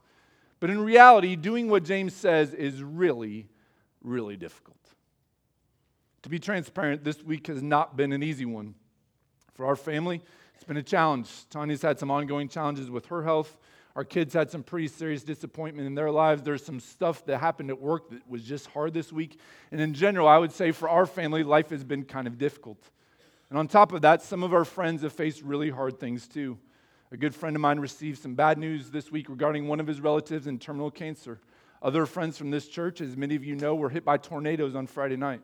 But 0.61 0.69
in 0.69 0.79
reality, 0.79 1.35
doing 1.35 1.69
what 1.69 1.83
James 1.83 2.13
says 2.13 2.53
is 2.53 2.81
really, 2.81 3.47
really 4.03 4.37
difficult. 4.37 4.77
To 6.21 6.29
be 6.29 6.37
transparent, 6.37 7.03
this 7.03 7.21
week 7.23 7.47
has 7.47 7.63
not 7.63 7.97
been 7.97 8.13
an 8.13 8.21
easy 8.21 8.45
one. 8.45 8.75
For 9.55 9.65
our 9.65 9.75
family, 9.75 10.21
it's 10.55 10.63
been 10.63 10.77
a 10.77 10.83
challenge. 10.83 11.29
Tanya's 11.49 11.81
had 11.81 11.97
some 11.97 12.11
ongoing 12.11 12.47
challenges 12.47 12.91
with 12.91 13.07
her 13.07 13.23
health. 13.23 13.57
Our 13.95 14.03
kids 14.03 14.35
had 14.35 14.51
some 14.51 14.61
pretty 14.61 14.87
serious 14.87 15.23
disappointment 15.23 15.87
in 15.87 15.95
their 15.95 16.11
lives. 16.11 16.43
There's 16.43 16.63
some 16.63 16.79
stuff 16.79 17.25
that 17.25 17.39
happened 17.39 17.71
at 17.71 17.81
work 17.81 18.11
that 18.11 18.21
was 18.29 18.43
just 18.43 18.67
hard 18.67 18.93
this 18.93 19.11
week. 19.11 19.39
And 19.71 19.81
in 19.81 19.95
general, 19.95 20.27
I 20.27 20.37
would 20.37 20.51
say 20.51 20.71
for 20.71 20.87
our 20.87 21.07
family, 21.07 21.43
life 21.43 21.71
has 21.71 21.83
been 21.83 22.05
kind 22.05 22.27
of 22.27 22.37
difficult. 22.37 22.77
And 23.49 23.57
on 23.57 23.67
top 23.67 23.93
of 23.93 24.03
that, 24.03 24.21
some 24.21 24.43
of 24.43 24.53
our 24.53 24.63
friends 24.63 25.01
have 25.01 25.11
faced 25.11 25.41
really 25.41 25.71
hard 25.71 25.99
things 25.99 26.27
too. 26.27 26.59
A 27.13 27.17
good 27.17 27.35
friend 27.35 27.57
of 27.57 27.61
mine 27.61 27.77
received 27.79 28.21
some 28.21 28.35
bad 28.35 28.57
news 28.57 28.89
this 28.89 29.11
week 29.11 29.27
regarding 29.27 29.67
one 29.67 29.81
of 29.81 29.87
his 29.87 29.99
relatives 29.99 30.47
in 30.47 30.57
terminal 30.57 30.89
cancer. 30.89 31.39
Other 31.81 32.05
friends 32.05 32.37
from 32.37 32.51
this 32.51 32.69
church, 32.69 33.01
as 33.01 33.17
many 33.17 33.35
of 33.35 33.43
you 33.43 33.57
know, 33.57 33.75
were 33.75 33.89
hit 33.89 34.05
by 34.05 34.15
tornadoes 34.15 34.75
on 34.75 34.87
Friday 34.87 35.17
night. 35.17 35.41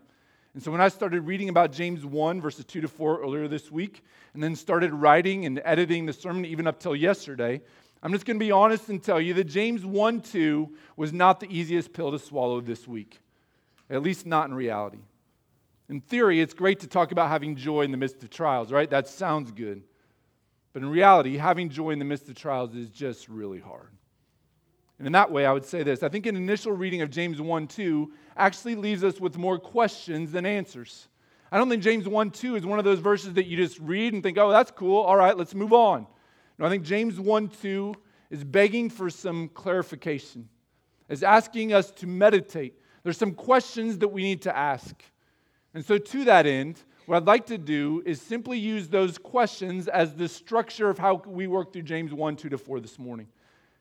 And 0.53 0.63
so 0.63 0.71
when 0.71 0.79
I 0.79 0.87
started 0.87 1.21
reading 1.21 1.49
about 1.49 1.73
James 1.73 2.05
1, 2.05 2.39
verses 2.39 2.63
2 2.63 2.79
to 2.81 2.87
4 2.87 3.21
earlier 3.21 3.49
this 3.49 3.69
week, 3.69 4.01
and 4.33 4.41
then 4.41 4.55
started 4.55 4.93
writing 4.93 5.45
and 5.45 5.61
editing 5.65 6.05
the 6.05 6.13
sermon 6.13 6.45
even 6.45 6.67
up 6.67 6.79
till 6.79 6.95
yesterday, 6.95 7.61
I'm 8.01 8.13
just 8.13 8.25
going 8.25 8.39
to 8.39 8.45
be 8.45 8.51
honest 8.51 8.87
and 8.87 9.03
tell 9.03 9.19
you 9.19 9.33
that 9.33 9.43
James 9.43 9.85
1 9.85 10.21
2 10.21 10.73
was 10.95 11.11
not 11.11 11.41
the 11.41 11.51
easiest 11.51 11.91
pill 11.91 12.11
to 12.11 12.19
swallow 12.19 12.61
this 12.61 12.87
week, 12.87 13.19
at 13.89 14.01
least 14.01 14.25
not 14.25 14.47
in 14.47 14.55
reality. 14.55 14.99
In 15.89 15.99
theory, 15.99 16.39
it's 16.39 16.53
great 16.53 16.79
to 16.79 16.87
talk 16.87 17.11
about 17.11 17.27
having 17.27 17.57
joy 17.57 17.81
in 17.81 17.91
the 17.91 17.97
midst 17.97 18.23
of 18.23 18.29
trials, 18.29 18.71
right? 18.71 18.89
That 18.89 19.09
sounds 19.09 19.51
good. 19.51 19.83
But 20.77 20.83
in 20.83 20.91
reality, 20.91 21.37
having 21.37 21.69
joy 21.69 21.89
in 21.89 21.97
the 21.97 22.05
midst 22.05 22.29
of 22.29 22.35
trials 22.35 22.75
is 22.75 22.89
just 22.89 23.27
really 23.29 23.59
hard. 23.59 23.89
And 24.99 25.07
in 25.07 25.13
that 25.13 25.31
way, 25.31 25.43
I 25.43 25.51
would 25.51 25.65
say 25.65 25.81
this 25.81 26.03
I 26.03 26.09
think 26.09 26.27
an 26.27 26.35
initial 26.35 26.71
reading 26.71 27.01
of 27.01 27.09
James 27.09 27.41
1 27.41 27.65
2 27.65 28.11
actually 28.37 28.75
leaves 28.75 29.03
us 29.03 29.19
with 29.19 29.39
more 29.39 29.57
questions 29.57 30.31
than 30.31 30.45
answers. 30.45 31.07
I 31.51 31.57
don't 31.57 31.67
think 31.67 31.81
James 31.81 32.07
1 32.07 32.29
2 32.29 32.57
is 32.57 32.63
one 32.63 32.77
of 32.77 32.85
those 32.85 32.99
verses 32.99 33.33
that 33.33 33.47
you 33.47 33.57
just 33.57 33.79
read 33.79 34.13
and 34.13 34.21
think, 34.21 34.37
oh, 34.37 34.51
that's 34.51 34.69
cool. 34.69 35.01
All 35.01 35.17
right, 35.17 35.35
let's 35.35 35.55
move 35.55 35.73
on. 35.73 36.05
No, 36.59 36.67
I 36.67 36.69
think 36.69 36.83
James 36.83 37.19
1 37.19 37.49
2 37.59 37.95
is 38.29 38.43
begging 38.43 38.91
for 38.91 39.09
some 39.09 39.49
clarification, 39.55 40.47
is 41.09 41.23
asking 41.23 41.73
us 41.73 41.89
to 41.89 42.05
meditate. 42.05 42.75
There's 43.01 43.17
some 43.17 43.33
questions 43.33 43.97
that 43.97 44.09
we 44.09 44.21
need 44.21 44.43
to 44.43 44.55
ask. 44.55 44.93
And 45.73 45.83
so, 45.83 45.97
to 45.97 46.25
that 46.25 46.45
end, 46.45 46.83
what 47.07 47.15
I'd 47.15 47.25
like 47.25 47.45
to 47.45 47.57
do 47.57 48.03
is 48.05 48.21
simply 48.21 48.59
use 48.59 48.89
those 48.89 49.17
questions 49.17 49.87
as 49.87 50.13
the 50.13 50.27
structure 50.27 50.89
of 50.89 50.99
how 50.99 51.21
we 51.25 51.47
work 51.47 51.71
through 51.71 51.83
James 51.83 52.13
1, 52.13 52.35
2 52.35 52.49
to 52.49 52.57
4 52.57 52.81
this 52.81 52.99
morning. 52.99 53.27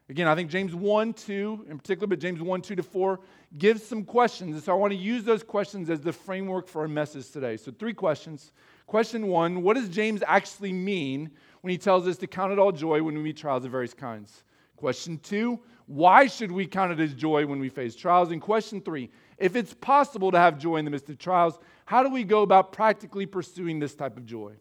Again, 0.08 0.28
I 0.28 0.36
think 0.36 0.48
James 0.48 0.76
1, 0.76 1.12
2 1.12 1.66
in 1.68 1.76
particular, 1.76 2.06
but 2.06 2.20
James 2.20 2.40
1, 2.40 2.62
2 2.62 2.76
to 2.76 2.82
4 2.84 3.18
gives 3.58 3.84
some 3.84 4.04
questions. 4.04 4.54
And 4.54 4.62
so 4.62 4.70
I 4.70 4.76
want 4.76 4.92
to 4.92 4.96
use 4.96 5.24
those 5.24 5.42
questions 5.42 5.90
as 5.90 6.00
the 6.00 6.12
framework 6.12 6.68
for 6.68 6.82
our 6.82 6.88
message 6.88 7.32
today. 7.32 7.56
So, 7.56 7.72
three 7.72 7.94
questions. 7.94 8.52
Question 8.86 9.26
one 9.26 9.64
What 9.64 9.74
does 9.74 9.88
James 9.88 10.22
actually 10.24 10.72
mean 10.72 11.32
when 11.62 11.72
he 11.72 11.78
tells 11.78 12.06
us 12.06 12.16
to 12.18 12.28
count 12.28 12.52
it 12.52 12.60
all 12.60 12.70
joy 12.70 13.02
when 13.02 13.16
we 13.16 13.22
meet 13.22 13.36
trials 13.36 13.64
of 13.64 13.72
various 13.72 13.92
kinds? 13.92 14.44
Question 14.76 15.18
two 15.18 15.58
Why 15.86 16.28
should 16.28 16.52
we 16.52 16.64
count 16.64 16.92
it 16.92 17.00
as 17.00 17.12
joy 17.12 17.44
when 17.44 17.58
we 17.58 17.70
face 17.70 17.96
trials? 17.96 18.30
And 18.30 18.40
question 18.40 18.80
three 18.80 19.10
If 19.38 19.56
it's 19.56 19.74
possible 19.74 20.30
to 20.30 20.38
have 20.38 20.60
joy 20.60 20.76
in 20.76 20.84
the 20.84 20.92
midst 20.92 21.08
of 21.08 21.18
trials, 21.18 21.58
how 21.86 22.02
do 22.02 22.10
we 22.10 22.22
go 22.22 22.42
about 22.42 22.72
practically 22.72 23.26
pursuing 23.26 23.78
this 23.78 23.94
type 23.94 24.16
of 24.16 24.26
joy? 24.26 24.52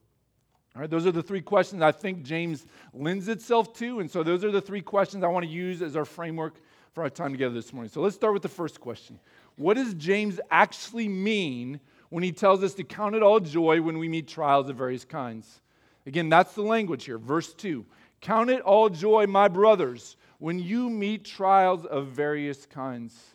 All 0.76 0.82
right, 0.82 0.90
those 0.90 1.06
are 1.06 1.12
the 1.12 1.24
three 1.24 1.42
questions 1.42 1.82
I 1.82 1.92
think 1.92 2.24
James 2.24 2.66
lends 2.94 3.28
itself 3.28 3.74
to. 3.76 4.00
And 4.00 4.10
so 4.10 4.24
those 4.24 4.44
are 4.44 4.52
the 4.52 4.62
three 4.62 4.82
questions 4.82 5.24
I 5.24 5.28
want 5.28 5.46
to 5.46 5.52
use 5.52 5.82
as 5.82 5.96
our 5.96 6.06
framework 6.06 6.56
for 6.94 7.04
our 7.04 7.10
time 7.10 7.32
together 7.32 7.54
this 7.54 7.74
morning. 7.74 7.92
So 7.92 8.02
let's 8.02 8.16
start 8.16 8.34
with 8.34 8.42
the 8.42 8.50
first 8.50 8.80
question 8.80 9.20
What 9.58 9.76
does 9.76 9.94
James 9.94 10.40
actually 10.50 11.08
mean 11.08 11.80
when 12.10 12.24
he 12.24 12.32
tells 12.32 12.64
us 12.64 12.74
to 12.76 12.84
count 12.84 13.16
it 13.16 13.24
all 13.24 13.40
joy 13.40 13.82
when 13.82 13.98
we 13.98 14.08
meet 14.08 14.28
trials 14.28 14.70
of 14.70 14.78
various 14.78 15.06
kinds. 15.06 15.62
Again, 16.06 16.30
that's 16.30 16.54
the 16.54 16.62
language 16.62 17.06
here. 17.06 17.18
Verse 17.18 17.54
2 17.54 17.86
Count 18.22 18.50
it 18.50 18.62
all 18.62 18.90
joy, 18.90 19.28
my 19.28 19.48
brothers, 19.48 20.16
when 20.40 20.60
you 20.60 20.90
meet 20.90 21.26
trials 21.26 21.86
of 21.86 22.08
various 22.08 22.66
kinds. 22.66 23.35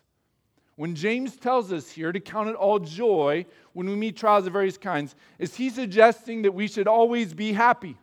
When 0.81 0.95
James 0.95 1.37
tells 1.37 1.75
us 1.75 1.91
here 1.91 2.11
to 2.11 2.19
count 2.21 2.49
it 2.49 2.55
all 2.55 2.79
joy 2.79 3.45
when 3.75 3.87
we 3.87 3.95
meet 3.97 4.17
trials 4.17 4.47
of 4.47 4.55
various 4.55 4.79
kinds, 4.79 5.15
is 5.39 5.55
he 5.55 5.69
suggesting 5.69 6.41
that 6.41 6.55
we 6.55 6.69
should 6.69 6.89
always 6.89 7.35
be 7.35 7.53
happy? 7.53 7.99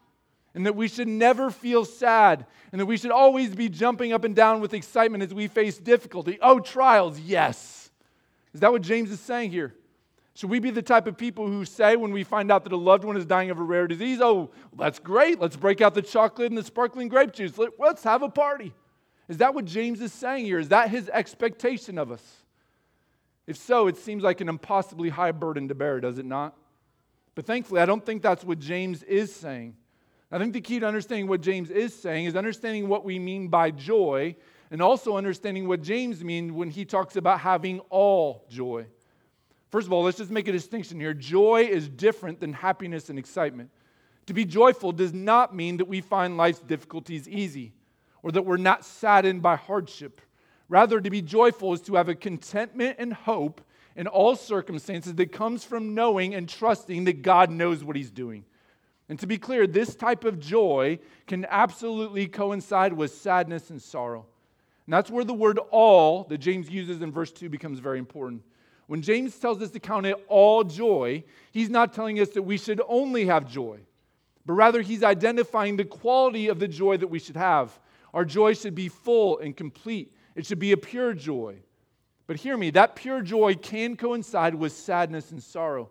and 0.53 0.65
that 0.65 0.75
we 0.75 0.87
should 0.87 1.07
never 1.07 1.51
feel 1.51 1.85
sad, 1.85 2.45
and 2.71 2.81
that 2.81 2.85
we 2.87 2.97
should 2.97 3.11
always 3.11 3.53
be 3.53 3.69
jumping 3.69 4.11
up 4.11 4.23
and 4.23 4.35
down 4.35 4.59
with 4.59 4.73
excitement 4.73 5.23
as 5.23 5.31
we 5.31 5.47
face 5.47 5.77
difficulty. 5.77 6.39
Oh, 6.41 6.59
trials, 6.59 7.19
yes. 7.19 7.91
Is 8.53 8.61
that 8.61 8.71
what 8.71 8.81
James 8.81 9.11
is 9.11 9.19
saying 9.19 9.51
here? 9.51 9.75
Should 10.33 10.49
we 10.49 10.59
be 10.59 10.71
the 10.71 10.81
type 10.81 11.05
of 11.05 11.15
people 11.15 11.47
who 11.47 11.63
say 11.63 11.95
when 11.95 12.11
we 12.11 12.23
find 12.23 12.51
out 12.51 12.63
that 12.63 12.73
a 12.73 12.77
loved 12.77 13.03
one 13.03 13.17
is 13.17 13.25
dying 13.25 13.51
of 13.51 13.59
a 13.59 13.63
rare 13.63 13.87
disease, 13.87 14.19
oh, 14.19 14.49
that's 14.75 14.97
great, 14.97 15.39
let's 15.39 15.55
break 15.55 15.79
out 15.81 15.93
the 15.93 16.01
chocolate 16.01 16.49
and 16.49 16.57
the 16.57 16.63
sparkling 16.63 17.07
grape 17.07 17.33
juice, 17.33 17.53
let's 17.77 18.03
have 18.03 18.23
a 18.23 18.29
party? 18.29 18.73
Is 19.27 19.37
that 19.37 19.53
what 19.53 19.65
James 19.65 20.01
is 20.01 20.11
saying 20.11 20.45
here? 20.45 20.57
Is 20.57 20.69
that 20.69 20.89
his 20.89 21.07
expectation 21.09 21.99
of 21.99 22.11
us? 22.11 22.43
If 23.47 23.57
so, 23.57 23.87
it 23.87 23.97
seems 23.97 24.23
like 24.23 24.41
an 24.41 24.49
impossibly 24.49 25.09
high 25.09 25.31
burden 25.31 25.69
to 25.69 25.75
bear, 25.75 26.01
does 26.01 26.19
it 26.19 26.25
not? 26.25 26.55
But 27.33 27.45
thankfully, 27.45 27.81
I 27.81 27.85
don't 27.85 28.05
think 28.05 28.21
that's 28.21 28.43
what 28.43 28.59
James 28.59 29.03
is 29.03 29.33
saying. 29.33 29.75
I 30.31 30.37
think 30.37 30.53
the 30.53 30.61
key 30.61 30.79
to 30.79 30.85
understanding 30.85 31.27
what 31.27 31.39
James 31.39 31.69
is 31.69 31.95
saying 31.95 32.25
is 32.25 32.35
understanding 32.35 32.89
what 32.89 33.05
we 33.05 33.17
mean 33.17 33.47
by 33.47 33.71
joy 33.71 34.35
and 34.69 34.81
also 34.81 35.15
understanding 35.15 35.67
what 35.67 35.81
James 35.81 36.23
means 36.23 36.51
when 36.51 36.69
he 36.69 36.83
talks 36.83 37.15
about 37.15 37.39
having 37.39 37.79
all 37.89 38.45
joy. 38.49 38.85
First 39.71 39.87
of 39.87 39.93
all, 39.93 40.03
let's 40.03 40.17
just 40.17 40.31
make 40.31 40.47
a 40.49 40.51
distinction 40.51 40.99
here. 40.99 41.13
Joy 41.13 41.67
is 41.69 41.87
different 41.87 42.41
than 42.41 42.51
happiness 42.51 43.09
and 43.09 43.17
excitement. 43.17 43.69
To 44.25 44.33
be 44.33 44.43
joyful 44.43 44.91
does 44.91 45.13
not 45.13 45.55
mean 45.55 45.77
that 45.77 45.87
we 45.87 46.01
find 46.01 46.35
life's 46.35 46.59
difficulties 46.59 47.29
easy 47.29 47.73
or 48.23 48.31
that 48.33 48.41
we're 48.41 48.57
not 48.57 48.83
saddened 48.83 49.41
by 49.41 49.55
hardship. 49.55 50.19
Rather, 50.69 50.99
to 50.99 51.09
be 51.09 51.21
joyful 51.21 51.73
is 51.73 51.81
to 51.81 51.95
have 51.95 52.09
a 52.09 52.15
contentment 52.15 52.97
and 52.99 53.13
hope 53.13 53.61
in 53.95 54.07
all 54.07 54.35
circumstances 54.35 55.15
that 55.15 55.31
comes 55.31 55.63
from 55.63 55.95
knowing 55.95 56.35
and 56.35 56.47
trusting 56.47 57.05
that 57.05 57.21
God 57.21 57.49
knows 57.49 57.83
what 57.83 57.95
He's 57.95 58.11
doing. 58.11 58.45
And 59.09 59.17
to 59.19 59.27
be 59.27 59.37
clear, 59.37 59.65
this 59.65 59.95
type 59.95 60.25
of 60.25 60.39
joy 60.39 60.99
can 61.25 61.45
absolutely 61.49 62.27
coincide 62.27 62.93
with 62.93 63.13
sadness 63.13 63.69
and 63.69 63.81
sorrow. 63.81 64.25
And 64.85 64.93
that's 64.93 65.09
where 65.09 65.23
the 65.23 65.33
word 65.33 65.59
all 65.71 66.25
that 66.25 66.37
James 66.39 66.69
uses 66.69 67.01
in 67.01 67.11
verse 67.11 67.31
2 67.31 67.49
becomes 67.49 67.79
very 67.79 67.99
important. 67.99 68.41
When 68.87 69.01
James 69.01 69.37
tells 69.37 69.61
us 69.61 69.71
to 69.71 69.79
count 69.79 70.05
it 70.05 70.15
all 70.27 70.63
joy, 70.63 71.23
he's 71.51 71.69
not 71.69 71.93
telling 71.93 72.19
us 72.19 72.29
that 72.29 72.43
we 72.43 72.57
should 72.57 72.81
only 72.87 73.25
have 73.25 73.49
joy, 73.49 73.79
but 74.45 74.53
rather 74.53 74.81
he's 74.81 75.03
identifying 75.03 75.75
the 75.75 75.83
quality 75.83 76.47
of 76.47 76.59
the 76.59 76.69
joy 76.69 76.95
that 76.97 77.07
we 77.07 77.19
should 77.19 77.35
have. 77.35 77.77
Our 78.13 78.23
joy 78.23 78.53
should 78.53 78.75
be 78.75 78.87
full 78.87 79.39
and 79.39 79.55
complete, 79.55 80.13
it 80.37 80.45
should 80.45 80.59
be 80.59 80.71
a 80.71 80.77
pure 80.77 81.13
joy. 81.13 81.57
But 82.27 82.37
hear 82.37 82.55
me, 82.55 82.69
that 82.69 82.95
pure 82.95 83.21
joy 83.21 83.55
can 83.55 83.97
coincide 83.97 84.53
with 84.53 84.71
sadness 84.71 85.31
and 85.31 85.41
sorrow. 85.41 85.89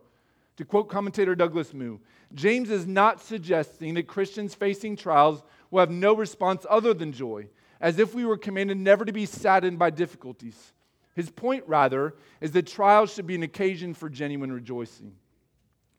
To 0.56 0.64
quote 0.64 0.88
commentator 0.88 1.34
Douglas 1.34 1.74
Moo, 1.74 1.98
James 2.32 2.70
is 2.70 2.86
not 2.86 3.20
suggesting 3.20 3.94
that 3.94 4.06
Christians 4.06 4.54
facing 4.54 4.96
trials 4.96 5.42
will 5.70 5.80
have 5.80 5.90
no 5.90 6.14
response 6.14 6.64
other 6.70 6.94
than 6.94 7.12
joy, 7.12 7.48
as 7.80 7.98
if 7.98 8.14
we 8.14 8.24
were 8.24 8.38
commanded 8.38 8.78
never 8.78 9.04
to 9.04 9.12
be 9.12 9.26
saddened 9.26 9.78
by 9.78 9.90
difficulties. 9.90 10.72
His 11.14 11.28
point, 11.28 11.64
rather, 11.66 12.14
is 12.40 12.52
that 12.52 12.66
trials 12.66 13.12
should 13.12 13.26
be 13.26 13.34
an 13.34 13.42
occasion 13.42 13.94
for 13.94 14.08
genuine 14.08 14.52
rejoicing. 14.52 15.12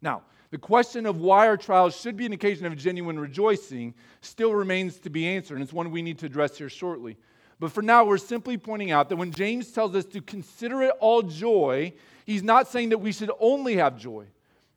Now, 0.02 0.22
the 0.52 0.58
question 0.58 1.06
of 1.06 1.20
why 1.20 1.48
our 1.48 1.58
trials 1.58 2.00
should 2.00 2.16
be 2.16 2.26
an 2.26 2.34
occasion 2.34 2.66
of 2.66 2.78
genuine 2.78 3.20
rejoicing 3.20 3.94
still 4.22 4.54
remains 4.54 5.00
to 5.00 5.10
be 5.10 5.28
answered, 5.28 5.56
and 5.56 5.64
it's 5.64 5.74
one 5.74 5.92
we 5.92 6.02
need 6.02 6.20
to 6.20 6.28
address 6.28 6.58
here 6.58 6.70
shortly. 6.70 7.18
But 7.60 7.72
for 7.72 7.82
now, 7.82 8.06
we're 8.06 8.18
simply 8.18 8.58
pointing 8.58 8.92
out 8.92 9.10
that 9.10 9.16
when 9.16 9.32
James 9.32 9.72
tells 9.72 9.96
us 9.96 10.06
to 10.06 10.22
consider 10.22 10.84
it 10.84 10.92
all 11.00 11.24
joy, 11.24 11.94
he's 12.26 12.44
not 12.44 12.68
saying 12.68 12.90
that 12.90 13.00
we 13.00 13.12
should 13.12 13.32
only 13.40 13.78
have 13.78 13.98
joy 13.98 14.28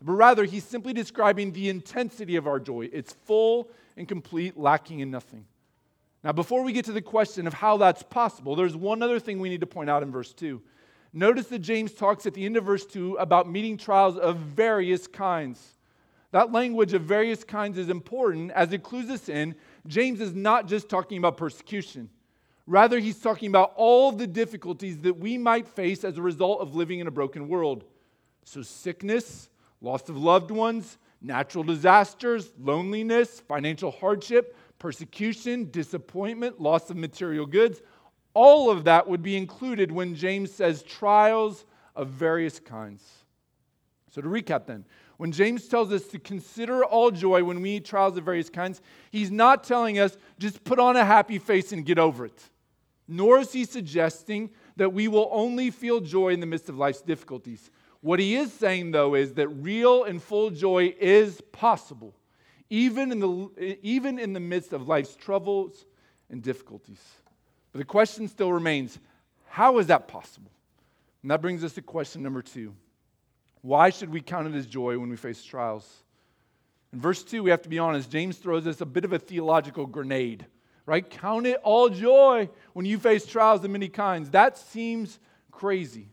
but 0.02 0.12
rather 0.12 0.44
he's 0.44 0.64
simply 0.64 0.92
describing 0.92 1.52
the 1.52 1.68
intensity 1.68 2.37
of 2.37 2.46
our 2.46 2.58
joy. 2.58 2.88
It's 2.92 3.12
full 3.12 3.68
and 3.96 4.08
complete, 4.08 4.56
lacking 4.56 5.00
in 5.00 5.10
nothing. 5.10 5.44
Now, 6.25 6.32
before 6.32 6.62
we 6.62 6.72
get 6.72 6.84
to 6.87 6.92
the 6.92 7.02
question 7.02 7.46
of 7.46 7.54
how 7.54 7.76
that's 7.76 8.02
possible, 8.02 8.54
there's 8.54 8.76
one 8.76 9.02
other 9.02 9.18
thing 9.18 9.40
we 9.40 9.49
need 9.49 9.60
to 9.60 9.66
point 9.66 9.90
out 9.90 10.02
in 10.02 10.10
verse 10.10 10.32
2. 10.32 10.60
Notice 11.12 11.46
that 11.49 11.60
James 11.60 11.92
talks 11.92 12.26
at 12.26 12.34
the 12.34 12.44
end 12.44 12.56
of 12.56 12.64
verse 12.64 12.87
2 12.87 13.16
about 13.16 13.50
meeting 13.50 13.76
trials 13.76 14.16
of 14.16 14.37
various 14.37 15.06
kinds. 15.06 15.76
That 16.30 16.52
language 16.52 16.94
of 16.94 17.02
various 17.02 17.42
kinds 17.42 17.76
is 17.76 17.88
important 17.88 18.52
as 18.52 18.72
it 18.72 18.82
clues 18.82 19.10
us 19.10 19.28
in. 19.28 19.54
James 19.87 20.20
is 20.20 20.34
not 20.34 20.68
just 20.68 20.88
talking 20.88 21.18
about 21.18 21.37
persecution. 21.37 22.08
Rather, 22.70 23.00
he's 23.00 23.18
talking 23.18 23.48
about 23.48 23.72
all 23.74 24.12
the 24.12 24.28
difficulties 24.28 24.98
that 24.98 25.18
we 25.18 25.36
might 25.36 25.66
face 25.66 26.04
as 26.04 26.16
a 26.16 26.22
result 26.22 26.60
of 26.60 26.76
living 26.76 27.00
in 27.00 27.08
a 27.08 27.10
broken 27.10 27.48
world. 27.48 27.82
So, 28.44 28.62
sickness, 28.62 29.48
loss 29.80 30.08
of 30.08 30.16
loved 30.16 30.52
ones, 30.52 30.96
natural 31.20 31.64
disasters, 31.64 32.52
loneliness, 32.60 33.40
financial 33.40 33.90
hardship, 33.90 34.56
persecution, 34.78 35.68
disappointment, 35.72 36.60
loss 36.60 36.88
of 36.90 36.96
material 36.96 37.44
goods. 37.44 37.82
All 38.34 38.70
of 38.70 38.84
that 38.84 39.08
would 39.08 39.20
be 39.20 39.36
included 39.36 39.90
when 39.90 40.14
James 40.14 40.52
says 40.52 40.84
trials 40.84 41.64
of 41.96 42.06
various 42.06 42.60
kinds. 42.60 43.04
So, 44.12 44.20
to 44.20 44.28
recap 44.28 44.66
then, 44.66 44.84
when 45.16 45.32
James 45.32 45.66
tells 45.66 45.92
us 45.92 46.04
to 46.04 46.20
consider 46.20 46.84
all 46.84 47.10
joy 47.10 47.42
when 47.42 47.56
we 47.56 47.62
meet 47.64 47.84
trials 47.84 48.16
of 48.16 48.22
various 48.22 48.48
kinds, 48.48 48.80
he's 49.10 49.32
not 49.32 49.64
telling 49.64 49.98
us 49.98 50.16
just 50.38 50.62
put 50.62 50.78
on 50.78 50.94
a 50.94 51.04
happy 51.04 51.40
face 51.40 51.72
and 51.72 51.84
get 51.84 51.98
over 51.98 52.26
it. 52.26 52.40
Nor 53.11 53.40
is 53.40 53.52
he 53.52 53.64
suggesting 53.64 54.50
that 54.76 54.93
we 54.93 55.09
will 55.09 55.29
only 55.33 55.71
feel 55.71 56.00
joy 56.00 56.29
in 56.29 56.38
the 56.38 56.47
midst 56.47 56.69
of 56.69 56.79
life's 56.79 57.02
difficulties. 57.02 57.71
What 58.02 58.21
he 58.21 58.37
is 58.37 58.52
saying, 58.52 58.93
though, 58.93 59.17
is 59.17 59.35
that 59.35 59.49
real 59.49 60.05
and 60.05 60.23
full 60.23 60.50
joy 60.50 60.95
is 60.99 61.40
possible, 61.52 62.14
even 62.71 63.11
in 63.11 63.19
the, 63.19 63.79
even 63.83 64.21
in 64.21 64.33
the 64.33 64.40
midst 64.40 64.73
of 64.73 64.87
life's 64.87 65.17
troubles 65.17 65.85
and 66.31 66.40
difficulties. 66.40 67.02
But 67.73 67.81
the 67.81 67.85
question 67.85 68.29
still 68.29 68.52
remains 68.52 68.99
how 69.49 69.79
is 69.79 69.88
that 69.88 70.07
possible? 70.07 70.52
And 71.23 71.33
that 71.33 71.43
brings 71.43 71.64
us 71.64 71.73
to 71.75 71.83
question 71.83 72.23
number 72.23 72.43
two 72.43 72.75
Why 73.61 73.90
should 73.90 74.11
we 74.11 74.21
count 74.21 74.47
it 74.47 74.55
as 74.55 74.67
joy 74.67 74.97
when 74.99 75.11
we 75.11 75.17
face 75.17 75.43
trials? 75.43 76.05
In 76.93 77.00
verse 77.00 77.23
2, 77.23 77.43
we 77.43 77.50
have 77.50 77.62
to 77.62 77.69
be 77.69 77.79
honest, 77.79 78.11
James 78.11 78.37
throws 78.37 78.67
us 78.67 78.81
a 78.81 78.87
bit 78.87 79.05
of 79.05 79.12
a 79.12 79.19
theological 79.19 79.87
grenade, 79.87 80.47
right? 80.90 81.09
Count 81.09 81.47
it 81.47 81.61
all 81.62 81.88
joy 81.88 82.50
when 82.73 82.85
you 82.85 82.99
face 82.99 83.25
trials 83.25 83.62
of 83.62 83.70
many 83.70 83.88
kinds. 83.88 84.28
That 84.30 84.59
seems 84.59 85.20
crazy. 85.52 86.09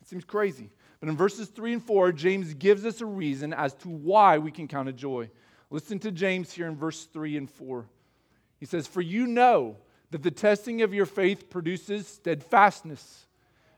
It 0.00 0.06
seems 0.06 0.24
crazy. 0.24 0.70
But 1.00 1.08
in 1.08 1.16
verses 1.16 1.48
3 1.48 1.72
and 1.72 1.82
4, 1.82 2.12
James 2.12 2.54
gives 2.54 2.86
us 2.86 3.00
a 3.00 3.04
reason 3.04 3.52
as 3.52 3.74
to 3.74 3.88
why 3.88 4.38
we 4.38 4.52
can 4.52 4.68
count 4.68 4.88
it 4.88 4.94
joy. 4.94 5.28
Listen 5.70 5.98
to 5.98 6.12
James 6.12 6.52
here 6.52 6.68
in 6.68 6.76
verse 6.76 7.06
3 7.06 7.36
and 7.36 7.50
4. 7.50 7.88
He 8.60 8.66
says, 8.66 8.86
For 8.86 9.00
you 9.00 9.26
know 9.26 9.76
that 10.12 10.22
the 10.22 10.30
testing 10.30 10.82
of 10.82 10.94
your 10.94 11.06
faith 11.06 11.50
produces 11.50 12.06
steadfastness. 12.06 13.26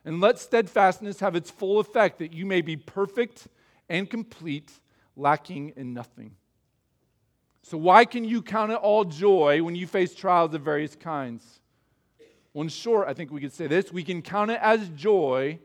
And 0.05 0.21
let 0.21 0.39
steadfastness 0.39 1.21
have 1.21 1.37
its 1.37 1.51
full 1.51 1.81
effect, 1.81 2.19
that 2.19 2.35
you 2.35 2.45
may 2.45 2.61
be 2.61 2.77
perfect 2.77 3.49
and 3.89 4.11
complete, 4.11 4.71
lacking 5.17 5.73
in 5.75 5.95
nothing. 5.95 6.33
So, 7.69 7.77
why 7.77 8.07
can 8.07 8.25
you 8.25 8.41
count 8.41 8.73
it 8.73 8.77
all 8.77 9.05
joy 9.05 9.63
when 9.63 9.75
you 9.75 9.87
face 9.87 10.15
trials 10.15 10.55
of 10.55 10.63
various 10.63 10.97
kinds? 10.97 11.61
Well, 12.55 12.63
in 12.63 12.71
short, 12.71 13.09
I 13.09 13.13
think 13.13 13.31
we 13.31 13.43
could 13.43 13.53
say 13.53 13.67
this 13.67 13.93
we 13.93 14.05
can 14.05 14.23
count 14.23 14.51
it 14.51 14.59
as 14.63 14.89
joy 14.97 15.59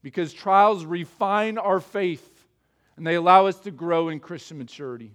because 0.00 0.32
trials 0.32 0.84
refine 0.84 1.58
our 1.58 1.80
faith 1.80 2.46
and 2.96 3.04
they 3.04 3.16
allow 3.16 3.46
us 3.46 3.58
to 3.60 3.72
grow 3.72 4.10
in 4.10 4.20
Christian 4.20 4.58
maturity. 4.58 5.10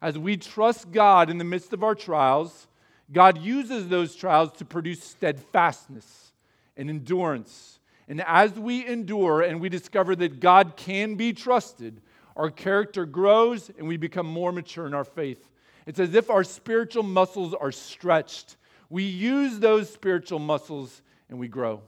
As 0.00 0.16
we 0.16 0.36
trust 0.36 0.92
God 0.92 1.28
in 1.30 1.38
the 1.38 1.44
midst 1.44 1.72
of 1.72 1.82
our 1.82 1.96
trials, 1.96 2.68
God 3.10 3.38
uses 3.38 3.88
those 3.88 4.14
trials 4.14 4.52
to 4.58 4.64
produce 4.64 5.02
steadfastness 5.02 6.32
and 6.76 6.88
endurance. 6.88 7.80
And 8.06 8.20
as 8.20 8.52
we 8.52 8.86
endure 8.86 9.42
and 9.42 9.60
we 9.60 9.68
discover 9.68 10.14
that 10.14 10.38
God 10.38 10.76
can 10.76 11.16
be 11.16 11.32
trusted, 11.32 12.00
our 12.36 12.50
character 12.50 13.06
grows 13.06 13.70
and 13.78 13.86
we 13.86 13.96
become 13.96 14.26
more 14.26 14.52
mature 14.52 14.86
in 14.86 14.94
our 14.94 15.04
faith. 15.04 15.48
It's 15.86 16.00
as 16.00 16.14
if 16.14 16.30
our 16.30 16.44
spiritual 16.44 17.02
muscles 17.02 17.54
are 17.54 17.72
stretched. 17.72 18.56
We 18.90 19.04
use 19.04 19.58
those 19.58 19.90
spiritual 19.90 20.38
muscles 20.38 21.02
and 21.28 21.38
we 21.38 21.48
grow. 21.48 21.82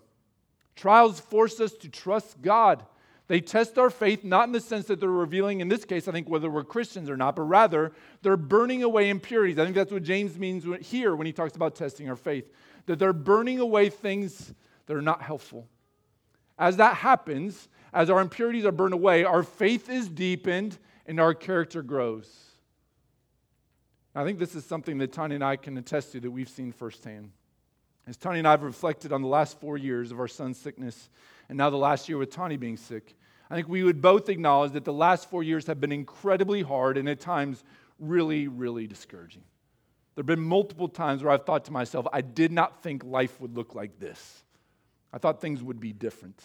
Trials 0.74 1.20
force 1.20 1.60
us 1.60 1.72
to 1.72 1.88
trust 1.88 2.40
God. 2.42 2.84
They 3.28 3.40
test 3.40 3.76
our 3.78 3.90
faith 3.90 4.22
not 4.22 4.46
in 4.46 4.52
the 4.52 4.60
sense 4.60 4.86
that 4.86 5.00
they're 5.00 5.08
revealing, 5.08 5.60
in 5.60 5.68
this 5.68 5.84
case, 5.84 6.06
I 6.06 6.12
think, 6.12 6.28
whether 6.28 6.48
we're 6.48 6.62
Christians 6.62 7.10
or 7.10 7.16
not, 7.16 7.34
but 7.34 7.42
rather 7.42 7.92
they're 8.22 8.36
burning 8.36 8.84
away 8.84 9.08
impurities. 9.08 9.58
I 9.58 9.64
think 9.64 9.74
that's 9.74 9.90
what 9.90 10.04
James 10.04 10.38
means 10.38 10.64
here 10.86 11.16
when 11.16 11.26
he 11.26 11.32
talks 11.32 11.56
about 11.56 11.74
testing 11.74 12.08
our 12.08 12.16
faith, 12.16 12.52
that 12.86 13.00
they're 13.00 13.12
burning 13.12 13.58
away 13.58 13.88
things 13.88 14.54
that 14.86 14.96
are 14.96 15.02
not 15.02 15.22
helpful. 15.22 15.66
As 16.58 16.76
that 16.76 16.96
happens, 16.96 17.68
as 17.96 18.10
our 18.10 18.20
impurities 18.20 18.66
are 18.66 18.72
burned 18.72 18.92
away, 18.92 19.24
our 19.24 19.42
faith 19.42 19.88
is 19.88 20.06
deepened 20.06 20.76
and 21.06 21.18
our 21.18 21.32
character 21.32 21.82
grows. 21.82 22.30
I 24.14 24.22
think 24.22 24.38
this 24.38 24.54
is 24.54 24.66
something 24.66 24.98
that 24.98 25.12
Tanya 25.12 25.36
and 25.36 25.44
I 25.44 25.56
can 25.56 25.78
attest 25.78 26.12
to 26.12 26.20
that 26.20 26.30
we've 26.30 26.48
seen 26.48 26.72
firsthand. 26.72 27.30
As 28.06 28.18
Tanya 28.18 28.40
and 28.40 28.48
I 28.48 28.50
have 28.50 28.62
reflected 28.62 29.12
on 29.12 29.22
the 29.22 29.28
last 29.28 29.58
four 29.60 29.78
years 29.78 30.12
of 30.12 30.20
our 30.20 30.28
son's 30.28 30.58
sickness, 30.58 31.08
and 31.48 31.56
now 31.56 31.70
the 31.70 31.78
last 31.78 32.06
year 32.06 32.18
with 32.18 32.30
Tanya 32.30 32.58
being 32.58 32.76
sick, 32.76 33.16
I 33.50 33.54
think 33.54 33.66
we 33.66 33.82
would 33.82 34.02
both 34.02 34.28
acknowledge 34.28 34.72
that 34.72 34.84
the 34.84 34.92
last 34.92 35.30
four 35.30 35.42
years 35.42 35.66
have 35.66 35.80
been 35.80 35.92
incredibly 35.92 36.60
hard 36.60 36.98
and 36.98 37.08
at 37.08 37.18
times 37.18 37.64
really, 37.98 38.46
really 38.46 38.86
discouraging. 38.86 39.42
There 40.14 40.22
have 40.22 40.26
been 40.26 40.40
multiple 40.40 40.88
times 40.88 41.22
where 41.22 41.32
I've 41.32 41.46
thought 41.46 41.64
to 41.64 41.72
myself, 41.72 42.06
I 42.12 42.20
did 42.20 42.52
not 42.52 42.82
think 42.82 43.04
life 43.04 43.40
would 43.40 43.56
look 43.56 43.74
like 43.74 43.98
this. 43.98 44.44
I 45.14 45.18
thought 45.18 45.40
things 45.40 45.62
would 45.62 45.80
be 45.80 45.94
different. 45.94 46.42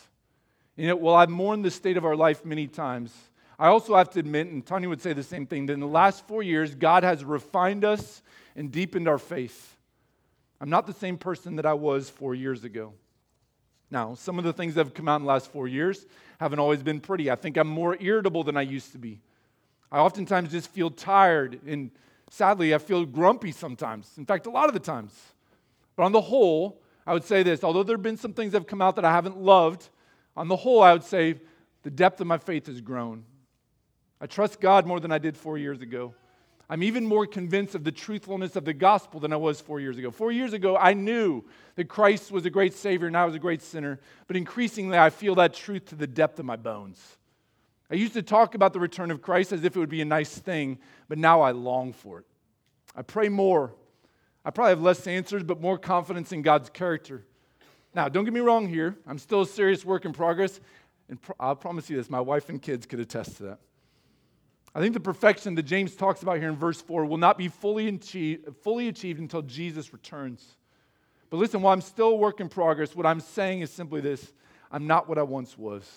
You 0.75 0.87
know, 0.87 0.95
well, 0.95 1.15
I've 1.15 1.29
mourned 1.29 1.65
the 1.65 1.71
state 1.71 1.97
of 1.97 2.05
our 2.05 2.15
life 2.15 2.45
many 2.45 2.67
times. 2.67 3.13
I 3.59 3.67
also 3.67 3.95
have 3.95 4.09
to 4.11 4.19
admit, 4.19 4.47
and 4.47 4.65
Tanya 4.65 4.89
would 4.89 5.01
say 5.01 5.13
the 5.13 5.21
same 5.21 5.45
thing, 5.45 5.67
that 5.67 5.73
in 5.73 5.79
the 5.79 5.87
last 5.87 6.27
four 6.27 6.41
years, 6.41 6.73
God 6.73 7.03
has 7.03 7.23
refined 7.23 7.85
us 7.85 8.21
and 8.55 8.71
deepened 8.71 9.07
our 9.07 9.19
faith. 9.19 9.77
I'm 10.59 10.69
not 10.69 10.87
the 10.87 10.93
same 10.93 11.17
person 11.17 11.57
that 11.57 11.65
I 11.65 11.73
was 11.73 12.09
four 12.09 12.33
years 12.33 12.63
ago. 12.63 12.93
Now, 13.91 14.15
some 14.15 14.39
of 14.39 14.45
the 14.45 14.53
things 14.53 14.75
that 14.75 14.85
have 14.85 14.93
come 14.93 15.09
out 15.09 15.17
in 15.17 15.23
the 15.23 15.27
last 15.27 15.51
four 15.51 15.67
years 15.67 16.05
haven't 16.39 16.59
always 16.59 16.81
been 16.81 17.01
pretty. 17.01 17.29
I 17.29 17.35
think 17.35 17.57
I'm 17.57 17.67
more 17.67 17.97
irritable 17.99 18.43
than 18.43 18.55
I 18.55 18.61
used 18.61 18.93
to 18.93 18.97
be. 18.97 19.19
I 19.91 19.99
oftentimes 19.99 20.51
just 20.51 20.69
feel 20.69 20.89
tired, 20.89 21.59
and 21.67 21.91
sadly, 22.29 22.73
I 22.73 22.77
feel 22.77 23.05
grumpy 23.05 23.51
sometimes. 23.51 24.09
In 24.17 24.25
fact, 24.25 24.45
a 24.45 24.49
lot 24.49 24.67
of 24.67 24.73
the 24.73 24.79
times. 24.79 25.13
But 25.97 26.03
on 26.03 26.13
the 26.13 26.21
whole, 26.21 26.81
I 27.05 27.13
would 27.13 27.25
say 27.25 27.43
this 27.43 27.63
although 27.63 27.83
there 27.83 27.97
have 27.97 28.03
been 28.03 28.17
some 28.17 28.33
things 28.33 28.53
that 28.53 28.59
have 28.59 28.67
come 28.67 28.81
out 28.81 28.95
that 28.95 29.05
I 29.05 29.11
haven't 29.11 29.37
loved, 29.37 29.89
on 30.35 30.47
the 30.47 30.55
whole, 30.55 30.81
I 30.81 30.93
would 30.93 31.03
say 31.03 31.35
the 31.83 31.91
depth 31.91 32.21
of 32.21 32.27
my 32.27 32.37
faith 32.37 32.67
has 32.67 32.81
grown. 32.81 33.25
I 34.19 34.27
trust 34.27 34.59
God 34.59 34.85
more 34.85 34.99
than 34.99 35.11
I 35.11 35.17
did 35.17 35.35
four 35.35 35.57
years 35.57 35.81
ago. 35.81 36.13
I'm 36.69 36.83
even 36.83 37.05
more 37.05 37.25
convinced 37.25 37.75
of 37.75 37.83
the 37.83 37.91
truthfulness 37.91 38.55
of 38.55 38.63
the 38.63 38.73
gospel 38.73 39.19
than 39.19 39.33
I 39.33 39.35
was 39.35 39.59
four 39.59 39.81
years 39.81 39.97
ago. 39.97 40.09
Four 40.09 40.31
years 40.31 40.53
ago, 40.53 40.77
I 40.77 40.93
knew 40.93 41.43
that 41.75 41.89
Christ 41.89 42.31
was 42.31 42.45
a 42.45 42.49
great 42.49 42.73
Savior 42.73 43.07
and 43.07 43.17
I 43.17 43.25
was 43.25 43.35
a 43.35 43.39
great 43.39 43.61
sinner, 43.61 43.99
but 44.27 44.37
increasingly, 44.37 44.97
I 44.97 45.09
feel 45.09 45.35
that 45.35 45.53
truth 45.53 45.87
to 45.87 45.95
the 45.95 46.07
depth 46.07 46.39
of 46.39 46.45
my 46.45 46.55
bones. 46.55 47.17
I 47.89 47.95
used 47.95 48.13
to 48.13 48.21
talk 48.21 48.55
about 48.55 48.71
the 48.71 48.79
return 48.79 49.11
of 49.11 49.21
Christ 49.21 49.51
as 49.51 49.65
if 49.65 49.75
it 49.75 49.79
would 49.79 49.89
be 49.89 49.99
a 49.99 50.05
nice 50.05 50.37
thing, 50.37 50.79
but 51.09 51.17
now 51.17 51.41
I 51.41 51.51
long 51.51 51.91
for 51.91 52.19
it. 52.19 52.25
I 52.95 53.01
pray 53.01 53.27
more. 53.27 53.73
I 54.45 54.51
probably 54.51 54.69
have 54.69 54.81
less 54.81 55.05
answers, 55.07 55.43
but 55.43 55.59
more 55.59 55.77
confidence 55.77 56.31
in 56.31 56.41
God's 56.41 56.69
character. 56.69 57.25
Now, 57.93 58.07
don't 58.07 58.23
get 58.23 58.33
me 58.33 58.39
wrong 58.39 58.67
here. 58.67 58.97
I'm 59.05 59.17
still 59.17 59.41
a 59.41 59.45
serious 59.45 59.83
work 59.83 60.05
in 60.05 60.13
progress, 60.13 60.59
and 61.09 61.19
I'll 61.39 61.55
promise 61.55 61.89
you 61.89 61.97
this 61.97 62.09
my 62.09 62.21
wife 62.21 62.49
and 62.49 62.61
kids 62.61 62.85
could 62.85 62.99
attest 62.99 63.37
to 63.37 63.43
that. 63.43 63.59
I 64.73 64.79
think 64.79 64.93
the 64.93 65.01
perfection 65.01 65.55
that 65.55 65.63
James 65.63 65.95
talks 65.95 66.21
about 66.21 66.37
here 66.37 66.47
in 66.47 66.55
verse 66.55 66.81
4 66.81 67.05
will 67.05 67.17
not 67.17 67.37
be 67.37 67.49
fully 67.49 67.89
achieved, 67.89 68.55
fully 68.63 68.87
achieved 68.87 69.19
until 69.19 69.41
Jesus 69.41 69.91
returns. 69.91 70.55
But 71.29 71.37
listen, 71.37 71.61
while 71.61 71.73
I'm 71.73 71.81
still 71.81 72.09
a 72.09 72.15
work 72.15 72.39
in 72.39 72.47
progress, 72.47 72.95
what 72.95 73.05
I'm 73.05 73.19
saying 73.19 73.61
is 73.61 73.71
simply 73.71 73.99
this 73.99 74.31
I'm 74.71 74.87
not 74.87 75.09
what 75.09 75.17
I 75.17 75.23
once 75.23 75.57
was. 75.57 75.89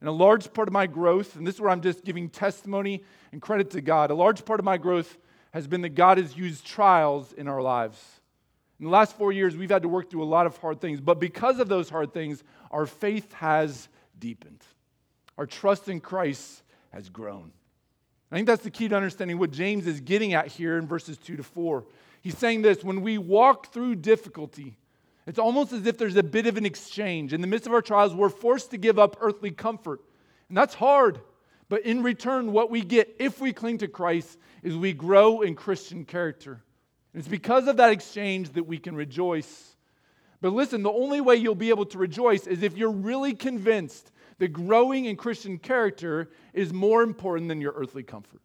And 0.00 0.08
a 0.08 0.12
large 0.12 0.52
part 0.52 0.68
of 0.68 0.72
my 0.72 0.86
growth, 0.86 1.36
and 1.36 1.46
this 1.46 1.54
is 1.54 1.60
where 1.60 1.70
I'm 1.70 1.80
just 1.80 2.04
giving 2.04 2.28
testimony 2.28 3.02
and 3.30 3.40
credit 3.40 3.70
to 3.70 3.80
God, 3.80 4.10
a 4.10 4.14
large 4.14 4.44
part 4.44 4.58
of 4.58 4.64
my 4.64 4.76
growth 4.76 5.16
has 5.52 5.68
been 5.68 5.82
that 5.82 5.90
God 5.90 6.18
has 6.18 6.36
used 6.36 6.66
trials 6.66 7.32
in 7.32 7.46
our 7.46 7.62
lives. 7.62 8.20
In 8.78 8.86
the 8.86 8.90
last 8.90 9.16
four 9.16 9.32
years, 9.32 9.56
we've 9.56 9.70
had 9.70 9.82
to 9.82 9.88
work 9.88 10.10
through 10.10 10.22
a 10.22 10.24
lot 10.24 10.46
of 10.46 10.56
hard 10.56 10.80
things, 10.80 11.00
but 11.00 11.20
because 11.20 11.60
of 11.60 11.68
those 11.68 11.88
hard 11.88 12.12
things, 12.12 12.42
our 12.70 12.86
faith 12.86 13.32
has 13.34 13.88
deepened. 14.18 14.62
Our 15.38 15.46
trust 15.46 15.88
in 15.88 16.00
Christ 16.00 16.62
has 16.92 17.08
grown. 17.08 17.52
I 18.30 18.36
think 18.36 18.46
that's 18.46 18.64
the 18.64 18.70
key 18.70 18.88
to 18.88 18.96
understanding 18.96 19.38
what 19.38 19.52
James 19.52 19.86
is 19.86 20.00
getting 20.00 20.34
at 20.34 20.48
here 20.48 20.76
in 20.76 20.86
verses 20.86 21.18
2 21.18 21.36
to 21.36 21.42
4. 21.42 21.84
He's 22.20 22.36
saying 22.36 22.62
this 22.62 22.82
when 22.82 23.02
we 23.02 23.18
walk 23.18 23.72
through 23.72 23.96
difficulty, 23.96 24.76
it's 25.26 25.38
almost 25.38 25.72
as 25.72 25.86
if 25.86 25.96
there's 25.96 26.16
a 26.16 26.22
bit 26.22 26.46
of 26.46 26.56
an 26.56 26.66
exchange. 26.66 27.32
In 27.32 27.40
the 27.40 27.46
midst 27.46 27.66
of 27.66 27.72
our 27.72 27.82
trials, 27.82 28.14
we're 28.14 28.28
forced 28.28 28.70
to 28.72 28.76
give 28.76 28.98
up 28.98 29.16
earthly 29.20 29.50
comfort. 29.50 30.00
And 30.48 30.56
that's 30.56 30.74
hard. 30.74 31.20
But 31.68 31.82
in 31.82 32.02
return, 32.02 32.52
what 32.52 32.70
we 32.70 32.82
get 32.82 33.14
if 33.18 33.40
we 33.40 33.52
cling 33.52 33.78
to 33.78 33.88
Christ 33.88 34.38
is 34.62 34.76
we 34.76 34.92
grow 34.92 35.40
in 35.40 35.54
Christian 35.54 36.04
character. 36.04 36.62
And 37.14 37.20
it's 37.20 37.28
because 37.28 37.68
of 37.68 37.76
that 37.76 37.90
exchange 37.90 38.50
that 38.50 38.64
we 38.64 38.76
can 38.76 38.96
rejoice. 38.96 39.76
But 40.40 40.52
listen, 40.52 40.82
the 40.82 40.92
only 40.92 41.20
way 41.20 41.36
you'll 41.36 41.54
be 41.54 41.70
able 41.70 41.86
to 41.86 41.98
rejoice 41.98 42.46
is 42.46 42.62
if 42.62 42.76
you're 42.76 42.90
really 42.90 43.34
convinced 43.34 44.10
that 44.38 44.48
growing 44.48 45.04
in 45.04 45.16
Christian 45.16 45.58
character 45.58 46.28
is 46.52 46.72
more 46.72 47.02
important 47.02 47.48
than 47.48 47.60
your 47.60 47.72
earthly 47.72 48.02
comfort. 48.02 48.40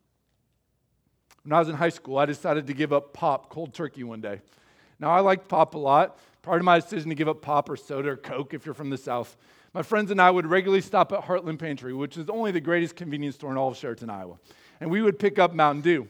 When 1.43 1.53
I 1.53 1.59
was 1.59 1.67
in 1.67 1.75
high 1.75 1.89
school, 1.89 2.19
I 2.19 2.25
decided 2.25 2.67
to 2.67 2.73
give 2.73 2.93
up 2.93 3.11
pop 3.11 3.49
cold 3.49 3.73
turkey 3.73 4.03
one 4.03 4.21
day. 4.21 4.39
Now, 4.99 5.09
I 5.09 5.21
liked 5.21 5.47
pop 5.47 5.73
a 5.73 5.79
lot. 5.79 6.19
Part 6.43 6.59
of 6.59 6.65
my 6.65 6.79
decision 6.79 7.09
to 7.09 7.15
give 7.15 7.27
up 7.27 7.41
pop 7.41 7.69
or 7.69 7.75
soda 7.75 8.09
or 8.09 8.17
Coke 8.17 8.53
if 8.53 8.65
you're 8.65 8.75
from 8.75 8.91
the 8.91 8.97
South. 8.97 9.35
My 9.73 9.81
friends 9.81 10.11
and 10.11 10.21
I 10.21 10.29
would 10.29 10.45
regularly 10.45 10.81
stop 10.81 11.11
at 11.11 11.23
Heartland 11.23 11.57
Pantry, 11.57 11.93
which 11.93 12.17
is 12.17 12.29
only 12.29 12.51
the 12.51 12.61
greatest 12.61 12.95
convenience 12.95 13.35
store 13.35 13.51
in 13.51 13.57
all 13.57 13.69
of 13.69 13.77
Sheraton, 13.77 14.09
Iowa. 14.09 14.37
And 14.79 14.91
we 14.91 15.01
would 15.01 15.17
pick 15.17 15.39
up 15.39 15.53
Mountain 15.53 15.81
Dew. 15.81 16.07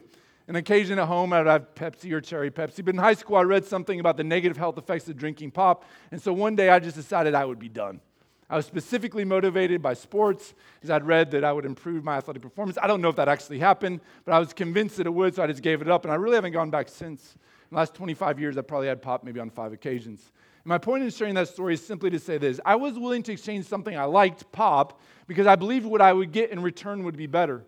An 0.50 0.56
occasion 0.56 0.98
at 0.98 1.06
home, 1.06 1.32
I 1.32 1.38
would 1.38 1.46
have 1.46 1.76
Pepsi 1.76 2.10
or 2.10 2.20
Cherry 2.20 2.50
Pepsi. 2.50 2.84
But 2.84 2.96
in 2.96 2.98
high 2.98 3.14
school, 3.14 3.36
I 3.36 3.42
read 3.42 3.64
something 3.64 4.00
about 4.00 4.16
the 4.16 4.24
negative 4.24 4.56
health 4.56 4.76
effects 4.78 5.08
of 5.08 5.16
drinking 5.16 5.52
pop. 5.52 5.84
And 6.10 6.20
so 6.20 6.32
one 6.32 6.56
day, 6.56 6.70
I 6.70 6.80
just 6.80 6.96
decided 6.96 7.36
I 7.36 7.44
would 7.44 7.60
be 7.60 7.68
done. 7.68 8.00
I 8.48 8.56
was 8.56 8.66
specifically 8.66 9.24
motivated 9.24 9.80
by 9.80 9.94
sports, 9.94 10.54
as 10.82 10.90
I'd 10.90 11.06
read 11.06 11.30
that 11.30 11.44
I 11.44 11.52
would 11.52 11.64
improve 11.64 12.02
my 12.02 12.16
athletic 12.16 12.42
performance. 12.42 12.76
I 12.82 12.88
don't 12.88 13.00
know 13.00 13.10
if 13.10 13.14
that 13.14 13.28
actually 13.28 13.60
happened, 13.60 14.00
but 14.24 14.32
I 14.32 14.40
was 14.40 14.52
convinced 14.52 14.96
that 14.96 15.06
it 15.06 15.14
would, 15.14 15.36
so 15.36 15.44
I 15.44 15.46
just 15.46 15.62
gave 15.62 15.82
it 15.82 15.88
up, 15.88 16.04
and 16.04 16.10
I 16.10 16.16
really 16.16 16.34
haven't 16.34 16.50
gone 16.50 16.68
back 16.68 16.88
since. 16.88 17.34
In 17.34 17.38
the 17.70 17.76
last 17.76 17.94
25 17.94 18.40
years, 18.40 18.58
I 18.58 18.62
probably 18.62 18.88
had 18.88 19.00
pop 19.00 19.22
maybe 19.22 19.38
on 19.38 19.50
five 19.50 19.72
occasions. 19.72 20.32
And 20.64 20.66
my 20.66 20.78
point 20.78 21.04
in 21.04 21.10
sharing 21.10 21.36
that 21.36 21.46
story 21.46 21.74
is 21.74 21.86
simply 21.86 22.10
to 22.10 22.18
say 22.18 22.38
this 22.38 22.58
I 22.64 22.74
was 22.74 22.98
willing 22.98 23.22
to 23.22 23.32
exchange 23.32 23.66
something 23.66 23.96
I 23.96 24.02
liked, 24.02 24.50
pop, 24.50 25.00
because 25.28 25.46
I 25.46 25.54
believed 25.54 25.86
what 25.86 26.00
I 26.00 26.12
would 26.12 26.32
get 26.32 26.50
in 26.50 26.60
return 26.60 27.04
would 27.04 27.16
be 27.16 27.28
better. 27.28 27.62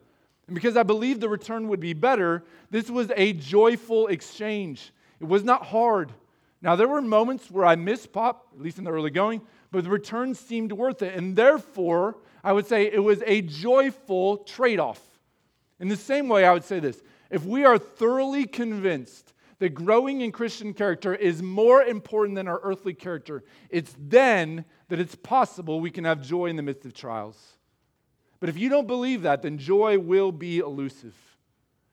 And 0.47 0.55
because 0.55 0.77
I 0.77 0.83
believed 0.83 1.21
the 1.21 1.29
return 1.29 1.69
would 1.69 1.81
be 1.81 1.93
better, 1.93 2.45
this 2.71 2.91
was 2.91 3.11
a 3.17 3.33
joyful 3.33 4.09
exchange. 4.09 4.93
It 5.21 5.29
was 5.29 5.45
not 5.45 5.67
hard. 5.67 6.13
Now, 6.61 6.77
there 6.77 6.89
were 6.89 7.03
moments 7.03 7.51
where 7.51 7.65
I 7.65 7.75
missed 7.75 8.13
pop, 8.13 8.49
at 8.55 8.61
least 8.63 8.79
in 8.79 8.85
the 8.85 8.93
early 8.93 9.11
going, 9.11 9.43
but 9.71 9.85
the 9.85 9.91
return 9.91 10.35
seemed 10.35 10.73
worth 10.73 11.03
it. 11.03 11.15
And 11.15 11.35
therefore, 11.35 12.17
I 12.45 12.53
would 12.53 12.67
say 12.67 12.85
it 12.85 13.03
was 13.03 13.23
a 13.27 13.43
joyful 13.43 14.39
trade 14.39 14.79
off. 14.79 15.01
In 15.81 15.89
the 15.89 15.97
same 15.97 16.29
way, 16.29 16.45
I 16.45 16.53
would 16.53 16.65
say 16.65 16.79
this 16.81 17.03
if 17.31 17.45
we 17.45 17.65
are 17.65 17.79
thoroughly 17.79 18.47
convinced 18.47 19.33
that 19.59 19.71
growing 19.71 20.21
in 20.21 20.33
Christian 20.33 20.75
character 20.75 21.15
is 21.15 21.41
more 21.43 21.83
important 21.83 22.37
than 22.37 22.49
our 22.49 22.61
earthly 22.63 22.95
character, 22.95 23.45
it's 23.71 23.95
then 23.99 24.65
that 24.89 25.01
it's 25.01 25.15
possible 25.15 25.81
we 25.81 25.91
can 25.91 26.05
have 26.05 26.21
joy 26.21 26.47
in 26.47 26.57
the 26.57 26.63
midst 26.63 26.85
of 26.85 26.95
trials. 26.95 27.57
But 28.43 28.49
if 28.49 28.59
you 28.59 28.69
don't 28.69 28.89
believe 28.89 29.23
that, 29.23 29.43
then 29.43 29.57
joy 29.57 30.01
will 30.01 30.33
be 30.33 30.59
elusive. 30.59 31.15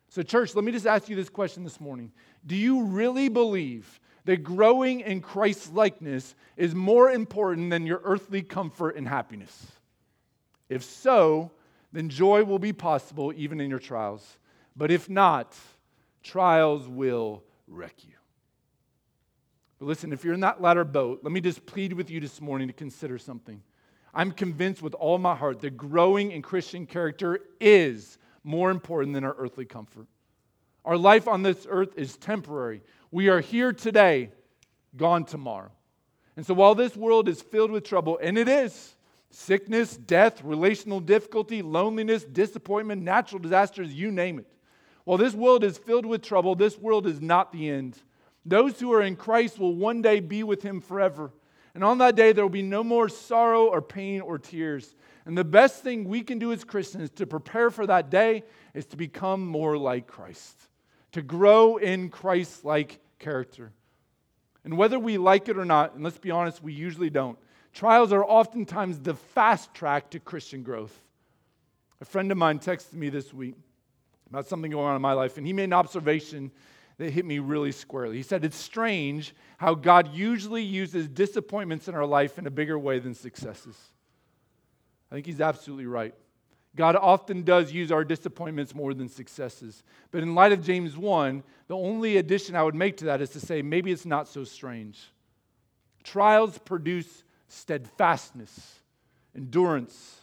So, 0.08 0.24
church, 0.24 0.56
let 0.56 0.66
me 0.66 0.72
just 0.72 0.88
ask 0.88 1.08
you 1.08 1.16
this 1.16 1.30
question 1.30 1.64
this 1.64 1.80
morning 1.80 2.12
Do 2.44 2.56
you 2.56 2.86
really 2.86 3.30
believe 3.30 4.00
that 4.26 4.38
growing 4.38 5.02
in 5.02 5.22
Christ's 5.22 5.70
likeness 5.70 6.34
is 6.58 6.74
more 6.74 7.12
important 7.12 7.70
than 7.70 7.86
your 7.86 8.02
earthly 8.04 8.42
comfort 8.42 8.96
and 8.96 9.08
happiness? 9.08 9.74
If 10.70 10.84
so, 10.84 11.52
then 11.92 12.10
joy 12.10 12.44
will 12.44 12.58
be 12.58 12.74
possible 12.74 13.32
even 13.36 13.62
in 13.62 13.70
your 13.70 13.78
trials. 13.78 14.40
But 14.76 14.90
if 14.90 15.08
not, 15.08 15.56
trials 16.24 16.88
will 16.88 17.44
wreck 17.68 17.94
you. 18.08 18.16
But 19.78 19.86
listen, 19.86 20.12
if 20.12 20.24
you're 20.24 20.34
in 20.34 20.40
that 20.40 20.64
latter 20.64 20.84
boat, 20.84 21.20
let 21.22 21.32
me 21.32 21.42
just 21.42 21.68
plead 21.68 21.94
with 21.94 22.10
you 22.10 22.20
this 22.20 22.42
morning 22.42 22.70
to 22.70 22.74
consider 22.74 23.20
something. 23.20 23.62
I'm 24.20 24.34
convinced 24.34 24.82
with 24.82 24.96
all 24.96 25.18
my 25.18 25.34
heart 25.34 25.62
that 25.62 25.78
growing 25.78 26.34
in 26.34 26.42
Christian 26.42 26.86
character 26.86 27.40
is 27.62 28.18
more 28.44 28.70
important 28.70 29.14
than 29.14 29.24
our 29.24 29.34
earthly 29.38 29.64
comfort. 29.64 30.08
Our 30.84 30.98
life 30.98 31.26
on 31.30 31.42
this 31.42 31.66
earth 31.70 31.94
is 31.96 32.18
temporary. 32.18 32.82
We 33.12 33.30
are 33.30 33.40
here 33.40 33.72
today, 33.72 34.32
gone 34.98 35.24
tomorrow. 35.24 35.72
And 36.36 36.46
so 36.46 36.54
while 36.54 36.76
this 36.76 36.98
world 36.98 37.30
is 37.30 37.42
filled 37.42 37.72
with 37.72 37.86
trouble, 37.86 38.20
and 38.22 38.38
it 38.38 38.50
is 38.50 38.94
sickness, 39.32 39.96
death, 39.96 40.44
relational 40.44 41.00
difficulty, 41.00 41.62
loneliness, 41.62 42.26
disappointment, 42.26 43.02
natural 43.02 43.40
disasters, 43.40 43.94
you 43.94 44.12
name 44.12 44.38
it. 44.38 44.48
While 45.06 45.18
this 45.18 45.34
world 45.34 45.64
is 45.64 45.78
filled 45.78 46.06
with 46.06 46.24
trouble, 46.24 46.56
this 46.56 46.78
world 46.78 47.08
is 47.08 47.22
not 47.22 47.54
the 47.54 47.70
end. 47.70 47.98
Those 48.46 48.82
who 48.82 48.92
are 48.92 49.02
in 49.02 49.16
Christ 49.16 49.60
will 49.60 49.76
one 49.76 50.02
day 50.02 50.20
be 50.20 50.44
with 50.44 50.62
him 50.62 50.82
forever. 50.82 51.32
And 51.76 51.84
on 51.84 52.00
that 52.00 52.16
day, 52.16 52.32
there 52.32 52.44
will 52.44 52.50
be 52.50 52.62
no 52.62 52.84
more 52.84 53.10
sorrow 53.10 53.66
or 53.66 53.82
pain 53.82 54.22
or 54.22 54.38
tears. 54.38 54.96
And 55.26 55.38
the 55.38 55.44
best 55.44 55.84
thing 55.84 56.06
we 56.06 56.22
can 56.22 56.40
do 56.40 56.52
as 56.52 56.64
Christians 56.64 57.10
to 57.12 57.28
prepare 57.28 57.70
for 57.70 57.86
that 57.88 58.10
day 58.10 58.44
is 58.74 58.86
to 58.88 58.98
become 58.98 59.46
more 59.46 59.78
like 59.78 60.08
Christ 60.08 60.70
to 61.12 61.22
grow 61.22 61.78
in 61.78 62.10
Christ 62.10 62.64
like 62.64 63.00
character. 63.18 63.72
And 64.64 64.78
whether 64.78 65.00
we 65.00 65.18
like 65.18 65.50
it 65.50 65.58
or 65.58 65.66
not, 65.66 65.96
and 65.96 66.04
let's 66.04 66.20
be 66.20 66.30
honest, 66.30 66.62
we 66.62 66.74
usually 66.74 67.10
don't, 67.10 67.38
Trials 67.74 68.12
are 68.12 68.24
oftentimes 68.24 69.00
the 69.00 69.14
fast 69.14 69.74
track 69.74 70.10
to 70.12 70.20
Christian 70.20 70.64
growth. 70.64 70.98
A 72.02 72.06
friend 72.06 72.32
of 72.32 72.38
mine 72.38 72.60
texted 72.60 72.94
me 72.94 73.10
this 73.10 73.34
week 73.34 73.56
about 74.30 74.48
something 74.48 74.72
going 74.72 74.86
on 74.86 74.96
in 74.96 75.02
my 75.02 75.14
life, 75.14 75.38
and 75.38 75.46
he 75.46 75.54
made 75.54 75.66
an 75.66 75.74
observation 75.74 76.52
that 77.00 77.12
hit 77.12 77.26
me 77.26 77.40
really 77.40 77.72
squarely. 77.72 78.18
He 78.18 78.24
said, 78.24 78.46
It's 78.46 78.58
strange 78.58 79.34
how 79.58 79.74
God 79.74 80.14
usually 80.14 80.62
uses 80.62 81.08
disappointments 81.08 81.88
in 81.88 81.96
our 81.96 82.06
life 82.06 82.38
in 82.38 82.46
a 82.46 82.52
bigger 82.52 82.78
way 82.78 83.00
than 83.00 83.16
successes. 83.16 83.76
I 85.10 85.16
think 85.16 85.26
he's 85.26 85.42
absolutely 85.42 85.88
right. 85.88 86.14
God 86.76 86.96
often 86.96 87.44
does 87.44 87.72
use 87.72 87.92
our 87.92 88.04
disappointments 88.04 88.76
more 88.76 88.94
than 88.94 89.10
successes. 89.10 89.82
But 90.12 90.22
in 90.22 90.36
light 90.36 90.52
of 90.52 90.64
James 90.64 90.96
1, 90.96 91.42
the 91.68 91.76
only 91.76 92.18
addition 92.18 92.56
I 92.56 92.64
would 92.64 92.76
make 92.76 92.98
to 92.98 93.06
that 93.06 93.22
is 93.22 93.32
to 93.32 93.40
say 93.40 93.62
maybe 93.62 93.92
it's 93.92 94.06
not 94.06 94.28
so 94.28 94.44
strange. 94.44 95.00
Trials 96.04 96.58
produce 96.60 97.24
steadfastness, 97.48 98.76
endurance. 99.36 100.18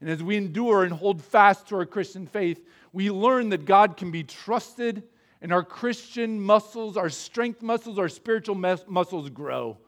And 0.00 0.08
as 0.08 0.22
we 0.22 0.36
endure 0.36 0.84
and 0.84 0.92
hold 0.92 1.22
fast 1.22 1.68
to 1.68 1.76
our 1.76 1.86
Christian 1.86 2.26
faith, 2.26 2.64
we 2.92 3.10
learn 3.10 3.50
that 3.50 3.66
God 3.66 3.96
can 3.96 4.10
be 4.10 4.22
trusted 4.22 5.02
and 5.42 5.52
our 5.52 5.62
Christian 5.62 6.40
muscles, 6.40 6.96
our 6.96 7.08
strength 7.08 7.62
muscles, 7.62 7.98
our 7.98 8.08
spiritual 8.08 8.54
muscles 8.54 9.30
grow. 9.30 9.78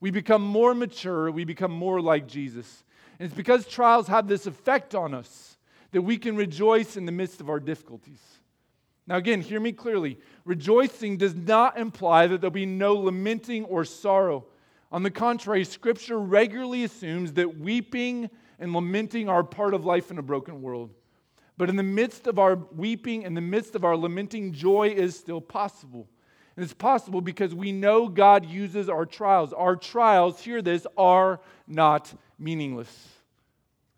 We 0.00 0.10
become 0.10 0.42
more 0.42 0.74
mature, 0.74 1.30
we 1.30 1.44
become 1.44 1.72
more 1.72 2.00
like 2.00 2.26
Jesus. 2.26 2.84
And 3.18 3.26
it's 3.26 3.36
because 3.36 3.66
trials 3.66 4.08
have 4.08 4.26
this 4.26 4.46
effect 4.46 4.94
on 4.94 5.14
us 5.14 5.56
that 5.92 6.02
we 6.02 6.16
can 6.16 6.36
rejoice 6.36 6.96
in 6.96 7.06
the 7.06 7.12
midst 7.12 7.40
of 7.40 7.50
our 7.50 7.60
difficulties. 7.60 8.20
Now, 9.06 9.16
again, 9.16 9.40
hear 9.40 9.60
me 9.60 9.72
clearly. 9.72 10.18
Rejoicing 10.44 11.18
does 11.18 11.34
not 11.34 11.78
imply 11.78 12.26
that 12.26 12.40
there'll 12.40 12.52
be 12.52 12.66
no 12.66 12.94
lamenting 12.94 13.64
or 13.64 13.84
sorrow. 13.84 14.46
On 14.90 15.02
the 15.02 15.10
contrary, 15.10 15.64
Scripture 15.64 16.18
regularly 16.18 16.84
assumes 16.84 17.32
that 17.34 17.58
weeping 17.58 18.30
and 18.58 18.72
lamenting 18.72 19.28
are 19.28 19.42
part 19.42 19.74
of 19.74 19.84
life 19.84 20.10
in 20.10 20.18
a 20.18 20.22
broken 20.22 20.62
world. 20.62 20.94
But 21.58 21.68
in 21.68 21.76
the 21.76 21.82
midst 21.82 22.26
of 22.26 22.38
our 22.38 22.56
weeping, 22.56 23.22
in 23.22 23.34
the 23.34 23.40
midst 23.40 23.74
of 23.74 23.84
our 23.84 23.96
lamenting, 23.96 24.52
joy 24.52 24.88
is 24.88 25.16
still 25.16 25.40
possible. 25.40 26.08
And 26.56 26.64
it's 26.64 26.74
possible 26.74 27.20
because 27.20 27.54
we 27.54 27.72
know 27.72 28.08
God 28.08 28.46
uses 28.46 28.88
our 28.88 29.06
trials. 29.06 29.52
Our 29.52 29.76
trials, 29.76 30.40
hear 30.40 30.60
this, 30.60 30.86
are 30.96 31.40
not 31.66 32.12
meaningless. 32.38 33.08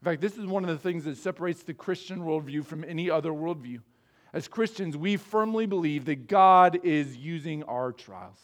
In 0.00 0.04
fact, 0.04 0.20
this 0.20 0.36
is 0.36 0.46
one 0.46 0.64
of 0.64 0.70
the 0.70 0.78
things 0.78 1.04
that 1.04 1.16
separates 1.16 1.62
the 1.62 1.74
Christian 1.74 2.20
worldview 2.20 2.64
from 2.64 2.84
any 2.84 3.10
other 3.10 3.30
worldview. 3.30 3.80
As 4.32 4.48
Christians, 4.48 4.96
we 4.96 5.16
firmly 5.16 5.64
believe 5.66 6.04
that 6.06 6.26
God 6.28 6.80
is 6.82 7.16
using 7.16 7.62
our 7.64 7.92
trials, 7.92 8.40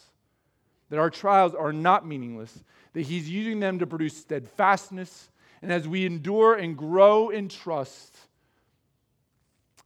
that 0.88 0.98
our 0.98 1.10
trials 1.10 1.54
are 1.54 1.72
not 1.72 2.06
meaningless, 2.06 2.64
that 2.94 3.02
He's 3.02 3.28
using 3.28 3.60
them 3.60 3.78
to 3.80 3.86
produce 3.86 4.16
steadfastness. 4.16 5.28
And 5.62 5.70
as 5.72 5.86
we 5.86 6.06
endure 6.06 6.54
and 6.54 6.76
grow 6.76 7.28
in 7.28 7.48
trust, 7.48 8.16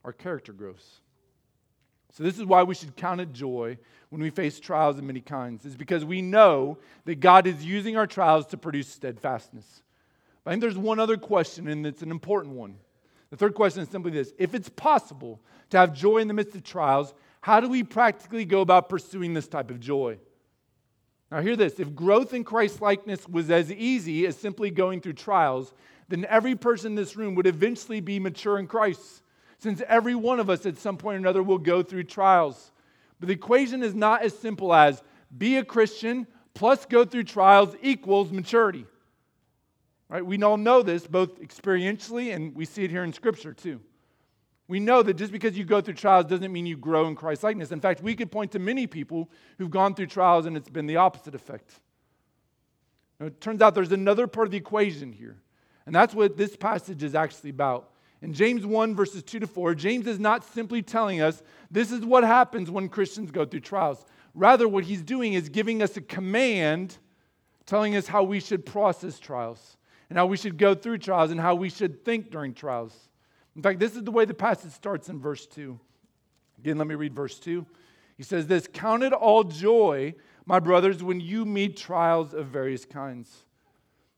our 0.05 0.13
character 0.13 0.53
grows. 0.53 1.01
So, 2.13 2.23
this 2.23 2.37
is 2.37 2.45
why 2.45 2.63
we 2.63 2.75
should 2.75 2.95
count 2.95 3.19
it 3.19 3.33
joy 3.33 3.77
when 4.09 4.21
we 4.21 4.29
face 4.29 4.59
trials 4.59 4.97
of 4.97 5.03
many 5.03 5.19
kinds, 5.19 5.65
is 5.65 5.75
because 5.75 6.05
we 6.05 6.21
know 6.21 6.77
that 7.03 7.19
God 7.19 7.45
is 7.47 7.65
using 7.65 7.97
our 7.97 8.07
trials 8.07 8.45
to 8.47 8.57
produce 8.57 8.87
steadfastness. 8.87 9.81
But 10.43 10.51
I 10.51 10.53
think 10.53 10.61
there's 10.61 10.77
one 10.77 10.99
other 10.99 11.17
question, 11.17 11.67
and 11.67 11.85
it's 11.85 12.03
an 12.03 12.11
important 12.11 12.55
one. 12.55 12.77
The 13.31 13.37
third 13.37 13.55
question 13.55 13.81
is 13.81 13.89
simply 13.89 14.11
this 14.11 14.31
If 14.37 14.53
it's 14.53 14.69
possible 14.69 15.41
to 15.71 15.77
have 15.77 15.91
joy 15.91 16.19
in 16.19 16.29
the 16.29 16.33
midst 16.33 16.55
of 16.55 16.63
trials, 16.63 17.13
how 17.41 17.59
do 17.59 17.67
we 17.67 17.83
practically 17.83 18.45
go 18.45 18.61
about 18.61 18.87
pursuing 18.87 19.33
this 19.33 19.47
type 19.47 19.69
of 19.69 19.79
joy? 19.79 20.17
Now, 21.31 21.41
hear 21.41 21.55
this 21.55 21.79
if 21.79 21.95
growth 21.95 22.33
in 22.33 22.43
Christ 22.43 22.79
likeness 22.79 23.27
was 23.27 23.49
as 23.49 23.71
easy 23.71 24.25
as 24.27 24.37
simply 24.37 24.69
going 24.69 25.01
through 25.01 25.13
trials, 25.13 25.73
then 26.07 26.25
every 26.29 26.55
person 26.55 26.91
in 26.91 26.95
this 26.95 27.17
room 27.17 27.35
would 27.35 27.47
eventually 27.47 27.99
be 27.99 28.19
mature 28.19 28.59
in 28.59 28.67
Christ 28.67 29.23
since 29.65 29.81
every 29.87 30.13
one 30.13 30.39
of 30.39 30.47
us 30.47 30.67
at 30.67 30.77
some 30.77 30.95
point 30.95 31.15
or 31.15 31.17
another 31.17 31.41
will 31.41 31.57
go 31.57 31.81
through 31.81 32.03
trials. 32.03 32.71
But 33.19 33.29
the 33.29 33.33
equation 33.33 33.81
is 33.81 33.95
not 33.95 34.21
as 34.21 34.37
simple 34.37 34.71
as 34.71 35.01
be 35.35 35.57
a 35.57 35.65
Christian 35.65 36.27
plus 36.53 36.85
go 36.85 37.03
through 37.03 37.23
trials 37.23 37.75
equals 37.81 38.31
maturity. 38.31 38.85
Right? 40.07 40.23
We 40.23 40.39
all 40.43 40.57
know 40.57 40.83
this 40.83 41.07
both 41.07 41.41
experientially 41.41 42.35
and 42.35 42.55
we 42.55 42.65
see 42.65 42.83
it 42.83 42.91
here 42.91 43.03
in 43.03 43.11
Scripture 43.11 43.53
too. 43.53 43.81
We 44.67 44.79
know 44.79 45.01
that 45.01 45.15
just 45.15 45.31
because 45.31 45.57
you 45.57 45.63
go 45.63 45.81
through 45.81 45.95
trials 45.95 46.25
doesn't 46.25 46.53
mean 46.53 46.67
you 46.67 46.77
grow 46.77 47.07
in 47.07 47.15
Christ 47.15 47.41
likeness. 47.41 47.71
In 47.71 47.81
fact, 47.81 48.03
we 48.03 48.13
could 48.15 48.31
point 48.31 48.51
to 48.51 48.59
many 48.59 48.85
people 48.85 49.31
who've 49.57 49.71
gone 49.71 49.95
through 49.95 50.07
trials 50.07 50.45
and 50.45 50.55
it's 50.55 50.69
been 50.69 50.85
the 50.85 50.97
opposite 50.97 51.33
effect. 51.33 51.79
Now, 53.19 53.25
it 53.25 53.41
turns 53.41 53.63
out 53.63 53.73
there's 53.73 53.91
another 53.91 54.27
part 54.27 54.45
of 54.45 54.51
the 54.51 54.57
equation 54.57 55.11
here, 55.11 55.41
and 55.87 55.95
that's 55.95 56.13
what 56.13 56.37
this 56.37 56.55
passage 56.55 57.01
is 57.01 57.15
actually 57.15 57.49
about. 57.49 57.89
In 58.25 58.33
James 58.33 58.65
1, 58.65 58.95
verses 58.95 59.21
2 59.21 59.41
to 59.41 59.45
4, 59.45 59.75
James 59.75 60.07
is 60.07 60.17
not 60.17 60.43
simply 60.43 60.81
telling 60.81 61.21
us 61.21 61.43
this 61.69 61.91
is 61.91 62.03
what 62.03 62.23
happens 62.23 62.71
when 62.71 62.89
Christians 62.89 63.29
go 63.29 63.45
through 63.45 63.59
trials. 63.59 64.03
Rather, 64.33 64.67
what 64.67 64.83
he's 64.83 65.03
doing 65.03 65.33
is 65.33 65.47
giving 65.47 65.83
us 65.83 65.95
a 65.95 66.01
command 66.01 66.97
telling 67.67 67.95
us 67.95 68.07
how 68.07 68.23
we 68.23 68.39
should 68.39 68.65
process 68.65 69.19
trials 69.19 69.77
and 70.09 70.17
how 70.17 70.25
we 70.25 70.37
should 70.37 70.57
go 70.57 70.73
through 70.73 70.97
trials 70.97 71.29
and 71.29 71.39
how 71.39 71.53
we 71.53 71.69
should 71.69 72.03
think 72.03 72.31
during 72.31 72.55
trials. 72.55 72.97
In 73.55 73.61
fact, 73.61 73.79
this 73.79 73.95
is 73.95 74.01
the 74.01 74.09
way 74.09 74.25
the 74.25 74.33
passage 74.33 74.71
starts 74.71 75.07
in 75.07 75.19
verse 75.19 75.45
2. 75.45 75.79
Again, 76.57 76.79
let 76.79 76.87
me 76.87 76.95
read 76.95 77.13
verse 77.13 77.37
2. 77.37 77.63
He 78.17 78.23
says 78.23 78.47
this 78.47 78.67
Count 78.73 79.03
it 79.03 79.13
all 79.13 79.43
joy, 79.43 80.15
my 80.47 80.59
brothers, 80.59 81.03
when 81.03 81.19
you 81.19 81.45
meet 81.45 81.77
trials 81.77 82.33
of 82.33 82.47
various 82.47 82.85
kinds. 82.85 83.45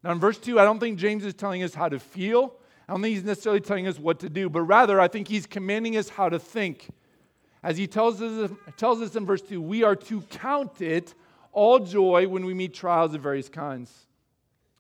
Now, 0.02 0.14
in 0.14 0.20
verse 0.20 0.38
2, 0.38 0.62
I 0.62 0.64
don't 0.64 0.80
think 0.80 0.98
James 0.98 1.26
is 1.26 1.34
telling 1.34 1.62
us 1.62 1.74
how 1.76 1.90
to 1.90 2.00
feel. 2.00 2.56
I 2.88 2.94
don't 2.94 3.02
think 3.02 3.16
he's 3.16 3.26
necessarily 3.26 3.60
telling 3.60 3.88
us 3.88 4.00
what 4.00 4.20
to 4.20 4.30
do, 4.30 4.50
but 4.50 4.62
rather, 4.62 5.00
I 5.00 5.08
think 5.08 5.28
he's 5.28 5.46
commanding 5.46 5.98
us 5.98 6.08
how 6.08 6.30
to 6.30 6.40
think. 6.40 6.90
As 7.62 7.78
he 7.78 7.86
tells 7.86 8.22
us, 8.22 8.52
tells 8.78 9.02
us 9.02 9.16
in 9.16 9.26
verse 9.26 9.42
2, 9.42 9.62
we 9.62 9.84
are 9.84 9.96
to 9.96 10.22
count 10.22 10.82
it 10.82 11.14
all 11.52 11.80
joy 11.80 12.28
when 12.28 12.46
we 12.46 12.54
meet 12.54 12.74
trials 12.74 13.14
of 13.14 13.22
various 13.22 13.50
kinds. 13.50 13.92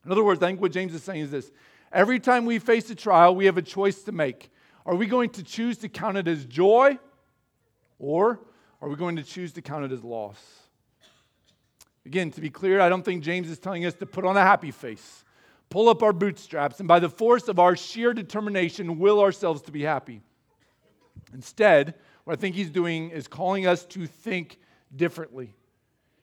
In 0.05 0.11
other 0.11 0.23
words, 0.23 0.41
I 0.41 0.47
think 0.47 0.61
what 0.61 0.71
James 0.71 0.93
is 0.93 1.03
saying 1.03 1.21
is 1.21 1.31
this 1.31 1.51
every 1.91 2.19
time 2.19 2.45
we 2.45 2.59
face 2.59 2.89
a 2.89 2.95
trial, 2.95 3.35
we 3.35 3.45
have 3.45 3.57
a 3.57 3.61
choice 3.61 4.03
to 4.03 4.13
make. 4.13 4.51
Are 4.85 4.95
we 4.95 5.05
going 5.05 5.31
to 5.31 5.43
choose 5.43 5.77
to 5.79 5.89
count 5.89 6.17
it 6.17 6.29
as 6.29 6.45
joy, 6.45 6.97
or 7.99 8.39
are 8.81 8.87
we 8.87 8.95
going 8.95 9.17
to 9.17 9.23
choose 9.23 9.51
to 9.53 9.61
count 9.61 9.83
it 9.83 9.91
as 9.91 10.01
loss? 10.01 10.39
Again, 12.05 12.31
to 12.31 12.39
be 12.39 12.49
clear, 12.49 12.79
I 12.79 12.87
don't 12.87 13.03
think 13.03 13.21
James 13.21 13.49
is 13.49 13.59
telling 13.59 13.85
us 13.85 13.95
to 13.95 14.05
put 14.05 14.23
on 14.23 14.37
a 14.37 14.41
happy 14.41 14.71
face 14.71 15.25
pull 15.69 15.89
up 15.89 16.01
our 16.01 16.13
bootstraps, 16.13 16.80
and 16.80 16.88
by 16.88 16.99
the 16.99 17.10
force 17.10 17.47
of 17.47 17.60
our 17.60 17.75
sheer 17.75 18.13
determination, 18.13 18.99
will 18.99 19.19
ourselves 19.19 19.62
to 19.63 19.71
be 19.71 19.84
happy. 19.84 20.21
Instead, 21.34 21.95
what 22.23 22.38
I 22.38 22.41
think 22.41 22.56
he's 22.56 22.69
doing 22.69 23.10
is 23.10 23.27
calling 23.27 23.67
us 23.67 23.86
to 23.86 24.06
think 24.06 24.60
differently. 24.95 25.53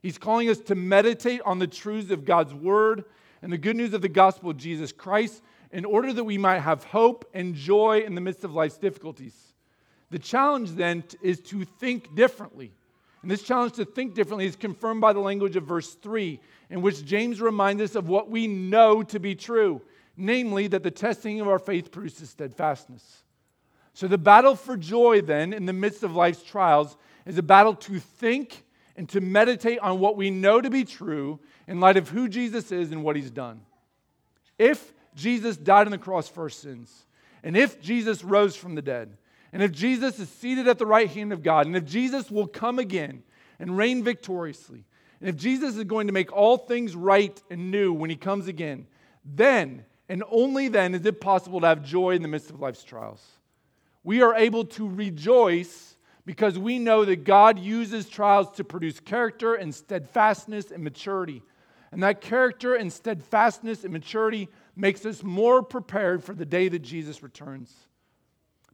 He's 0.02 0.18
calling 0.18 0.50
us 0.50 0.58
to 0.60 0.74
meditate 0.74 1.40
on 1.44 1.58
the 1.58 1.66
truths 1.66 2.10
of 2.10 2.24
God's 2.24 2.52
word 2.54 3.04
and 3.42 3.52
the 3.52 3.58
good 3.58 3.76
news 3.76 3.94
of 3.94 4.02
the 4.02 4.08
gospel 4.08 4.50
of 4.50 4.56
Jesus 4.56 4.92
Christ 4.92 5.42
in 5.72 5.84
order 5.84 6.12
that 6.12 6.24
we 6.24 6.38
might 6.38 6.60
have 6.60 6.84
hope 6.84 7.28
and 7.34 7.54
joy 7.54 8.00
in 8.00 8.14
the 8.14 8.20
midst 8.20 8.44
of 8.44 8.54
life's 8.54 8.78
difficulties. 8.78 9.54
The 10.10 10.18
challenge 10.18 10.70
then 10.72 11.04
is 11.22 11.40
to 11.40 11.64
think 11.64 12.14
differently. 12.14 12.72
And 13.24 13.30
this 13.30 13.42
challenge 13.42 13.72
to 13.76 13.86
think 13.86 14.12
differently 14.12 14.44
is 14.44 14.54
confirmed 14.54 15.00
by 15.00 15.14
the 15.14 15.18
language 15.18 15.56
of 15.56 15.64
verse 15.64 15.94
3, 15.94 16.38
in 16.68 16.82
which 16.82 17.06
James 17.06 17.40
reminds 17.40 17.80
us 17.80 17.94
of 17.94 18.06
what 18.06 18.28
we 18.28 18.46
know 18.46 19.02
to 19.02 19.18
be 19.18 19.34
true, 19.34 19.80
namely 20.14 20.66
that 20.66 20.82
the 20.82 20.90
testing 20.90 21.40
of 21.40 21.48
our 21.48 21.58
faith 21.58 21.90
produces 21.90 22.28
steadfastness. 22.28 23.22
So, 23.94 24.08
the 24.08 24.18
battle 24.18 24.54
for 24.54 24.76
joy, 24.76 25.22
then, 25.22 25.54
in 25.54 25.64
the 25.64 25.72
midst 25.72 26.02
of 26.02 26.14
life's 26.14 26.42
trials, 26.42 26.98
is 27.24 27.38
a 27.38 27.42
battle 27.42 27.74
to 27.74 27.98
think 27.98 28.62
and 28.94 29.08
to 29.08 29.22
meditate 29.22 29.78
on 29.78 30.00
what 30.00 30.18
we 30.18 30.28
know 30.28 30.60
to 30.60 30.68
be 30.68 30.84
true 30.84 31.40
in 31.66 31.80
light 31.80 31.96
of 31.96 32.10
who 32.10 32.28
Jesus 32.28 32.70
is 32.72 32.92
and 32.92 33.02
what 33.02 33.16
he's 33.16 33.30
done. 33.30 33.62
If 34.58 34.92
Jesus 35.14 35.56
died 35.56 35.86
on 35.86 35.92
the 35.92 35.96
cross 35.96 36.28
for 36.28 36.42
our 36.42 36.50
sins, 36.50 37.06
and 37.42 37.56
if 37.56 37.80
Jesus 37.80 38.22
rose 38.22 38.54
from 38.54 38.74
the 38.74 38.82
dead, 38.82 39.16
and 39.54 39.62
if 39.62 39.70
Jesus 39.70 40.18
is 40.18 40.28
seated 40.28 40.66
at 40.66 40.78
the 40.78 40.84
right 40.84 41.08
hand 41.08 41.32
of 41.32 41.44
God, 41.44 41.66
and 41.66 41.76
if 41.76 41.84
Jesus 41.84 42.28
will 42.28 42.48
come 42.48 42.80
again 42.80 43.22
and 43.60 43.78
reign 43.78 44.02
victoriously, 44.02 44.84
and 45.20 45.28
if 45.28 45.36
Jesus 45.36 45.76
is 45.76 45.84
going 45.84 46.08
to 46.08 46.12
make 46.12 46.32
all 46.32 46.58
things 46.58 46.96
right 46.96 47.40
and 47.48 47.70
new 47.70 47.92
when 47.92 48.10
he 48.10 48.16
comes 48.16 48.48
again, 48.48 48.88
then 49.24 49.84
and 50.08 50.24
only 50.28 50.66
then 50.66 50.92
is 50.92 51.06
it 51.06 51.20
possible 51.20 51.60
to 51.60 51.68
have 51.68 51.84
joy 51.84 52.16
in 52.16 52.22
the 52.22 52.26
midst 52.26 52.50
of 52.50 52.58
life's 52.60 52.82
trials. 52.82 53.24
We 54.02 54.22
are 54.22 54.34
able 54.34 54.64
to 54.64 54.88
rejoice 54.88 55.96
because 56.26 56.58
we 56.58 56.80
know 56.80 57.04
that 57.04 57.22
God 57.22 57.60
uses 57.60 58.08
trials 58.08 58.50
to 58.56 58.64
produce 58.64 58.98
character 58.98 59.54
and 59.54 59.72
steadfastness 59.72 60.72
and 60.72 60.82
maturity. 60.82 61.42
And 61.92 62.02
that 62.02 62.20
character 62.20 62.74
and 62.74 62.92
steadfastness 62.92 63.84
and 63.84 63.92
maturity 63.92 64.48
makes 64.74 65.06
us 65.06 65.22
more 65.22 65.62
prepared 65.62 66.24
for 66.24 66.34
the 66.34 66.44
day 66.44 66.66
that 66.68 66.80
Jesus 66.80 67.22
returns. 67.22 67.72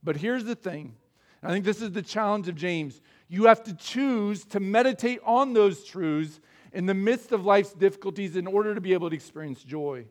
But 0.03 0.17
here's 0.17 0.45
the 0.45 0.55
thing 0.55 0.95
I 1.43 1.51
think 1.51 1.65
this 1.65 1.81
is 1.81 1.93
the 1.93 2.03
challenge 2.03 2.49
of 2.49 2.55
James. 2.55 3.01
You 3.29 3.45
have 3.45 3.63
to 3.65 3.75
choose 3.75 4.45
to 4.47 4.61
meditate 4.61 5.21
on 5.25 5.53
those 5.53 5.85
truths 5.85 6.41
in 6.73 6.87
the 6.87 6.95
midst 6.95 7.33
of 7.33 7.45
life's 7.45 7.73
difficulties 7.73 8.37
in 8.37 8.47
order 8.47 8.75
to 8.75 8.81
be 8.81 8.93
able 8.93 9.11
to 9.11 9.17
experience 9.17 9.63
joy. 9.63 10.05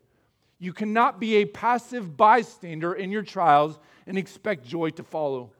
You 0.57 0.73
cannot 0.73 1.19
be 1.19 1.35
a 1.35 1.45
passive 1.45 2.17
bystander 2.17 2.93
in 2.93 3.11
your 3.11 3.23
trials 3.23 3.79
and 4.07 4.17
expect 4.17 4.65
joy 4.65 4.89
to 4.91 5.03
follow. 5.03 5.51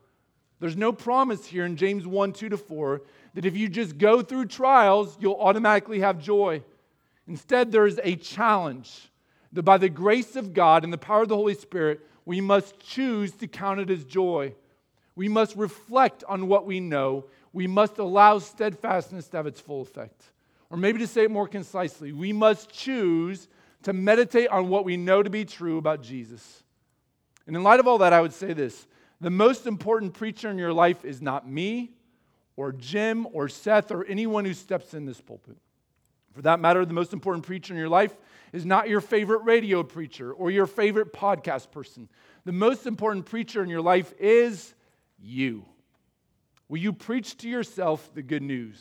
There's 0.60 0.76
no 0.76 0.92
promise 0.92 1.46
here 1.46 1.66
in 1.66 1.78
James 1.78 2.06
1 2.06 2.34
2 2.34 2.50
to 2.50 2.58
4 2.58 3.02
that 3.36 3.46
if 3.46 3.56
you 3.56 3.70
just 3.70 3.98
go 3.98 4.22
through 4.22 4.48
trials, 4.48 5.18
you'll 5.22 5.40
automatically 5.40 6.02
have 6.02 6.20
joy. 6.20 6.64
Instead, 7.28 7.72
there 7.72 7.86
is 7.86 8.00
a 8.04 8.16
challenge 8.16 9.10
that 9.54 9.64
by 9.64 9.78
the 9.78 9.90
grace 9.90 10.36
of 10.36 10.54
God 10.54 10.84
and 10.84 10.92
the 10.92 10.98
power 10.98 11.22
of 11.22 11.30
the 11.30 11.36
Holy 11.36 11.54
Spirit, 11.54 12.02
we 12.26 12.42
must 12.42 12.80
choose 12.80 13.32
to 13.34 13.48
count 13.48 13.80
it 13.80 13.90
as 13.90 14.04
joy. 14.04 14.54
We 15.16 15.28
must 15.28 15.56
reflect 15.56 16.24
on 16.28 16.48
what 16.48 16.66
we 16.66 16.80
know. 16.80 17.26
We 17.54 17.68
must 17.68 17.98
allow 17.98 18.40
steadfastness 18.40 19.28
to 19.30 19.38
have 19.38 19.48
its 19.48 19.60
full 19.60 19.82
effect. 19.82 20.24
Or 20.70 20.78
maybe 20.78 21.00
to 21.00 21.08
say 21.08 21.24
it 21.24 21.32
more 21.32 21.48
concisely, 21.48 22.12
we 22.12 22.32
must 22.32 22.70
choose 22.70 23.48
to 23.84 23.94
meditate 23.94 24.50
on 24.50 24.70
what 24.70 24.86
we 24.86 24.98
know 24.98 25.24
to 25.24 25.30
be 25.30 25.46
true 25.46 25.78
about 25.78 26.02
Jesus. 26.02 26.64
And 27.48 27.56
in 27.56 27.64
light 27.64 27.80
of 27.80 27.88
all 27.88 27.98
that, 28.00 28.14
I 28.14 28.22
would 28.22 28.34
say 28.34 28.54
this 28.54 28.86
the 29.22 29.30
most 29.30 29.68
important 29.68 30.14
preacher 30.14 30.50
in 30.50 30.58
your 30.58 30.74
life 30.74 31.04
is 31.04 31.22
not 31.22 31.50
me 31.50 31.92
or 32.56 32.72
Jim 32.72 33.28
or 33.34 33.50
Seth 33.50 33.92
or 33.92 34.06
anyone 34.06 34.46
who 34.46 34.54
steps 34.54 34.94
in 34.94 35.06
this 35.06 35.20
pulpit. 35.20 35.58
For 36.34 36.42
that 36.44 36.60
matter, 36.60 36.86
the 36.86 36.94
most 36.94 37.14
important 37.14 37.46
preacher 37.46 37.74
in 37.74 37.80
your 37.80 37.90
life 37.90 38.16
is 38.54 38.66
not 38.66 38.90
your 38.90 39.02
favorite 39.02 39.44
radio 39.44 39.84
preacher 39.84 40.32
or 40.32 40.52
your 40.52 40.68
favorite 40.68 41.14
podcast 41.14 41.72
person. 41.72 42.10
The 42.46 42.52
most 42.52 42.86
important 42.86 43.26
preacher 43.26 43.64
in 43.64 43.70
your 43.70 43.82
life 43.82 44.14
is 44.20 44.74
you. 45.20 45.66
Will 46.68 46.78
you 46.78 46.94
preach 46.94 47.36
to 47.38 47.50
yourself 47.50 48.14
the 48.14 48.22
good 48.22 48.44
news? 48.44 48.80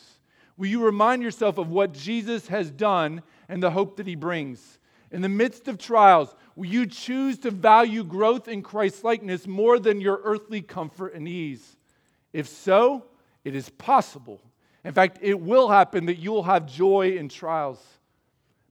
Will 0.57 0.67
you 0.67 0.83
remind 0.83 1.23
yourself 1.23 1.57
of 1.57 1.69
what 1.69 1.93
Jesus 1.93 2.47
has 2.47 2.69
done 2.69 3.23
and 3.47 3.63
the 3.63 3.71
hope 3.71 3.97
that 3.97 4.07
he 4.07 4.15
brings? 4.15 4.79
In 5.11 5.21
the 5.21 5.29
midst 5.29 5.67
of 5.67 5.77
trials, 5.77 6.35
will 6.55 6.67
you 6.67 6.85
choose 6.85 7.39
to 7.39 7.51
value 7.51 8.03
growth 8.03 8.47
in 8.47 8.61
Christ 8.61 9.03
likeness 9.03 9.47
more 9.47 9.79
than 9.79 10.01
your 10.01 10.21
earthly 10.23 10.61
comfort 10.61 11.15
and 11.15 11.27
ease? 11.27 11.77
If 12.31 12.47
so, 12.47 13.05
it 13.43 13.55
is 13.55 13.69
possible. 13.69 14.39
In 14.83 14.93
fact, 14.93 15.19
it 15.21 15.39
will 15.39 15.69
happen 15.69 16.05
that 16.05 16.17
you 16.17 16.31
will 16.31 16.43
have 16.43 16.65
joy 16.65 17.17
in 17.17 17.29
trials. 17.29 17.83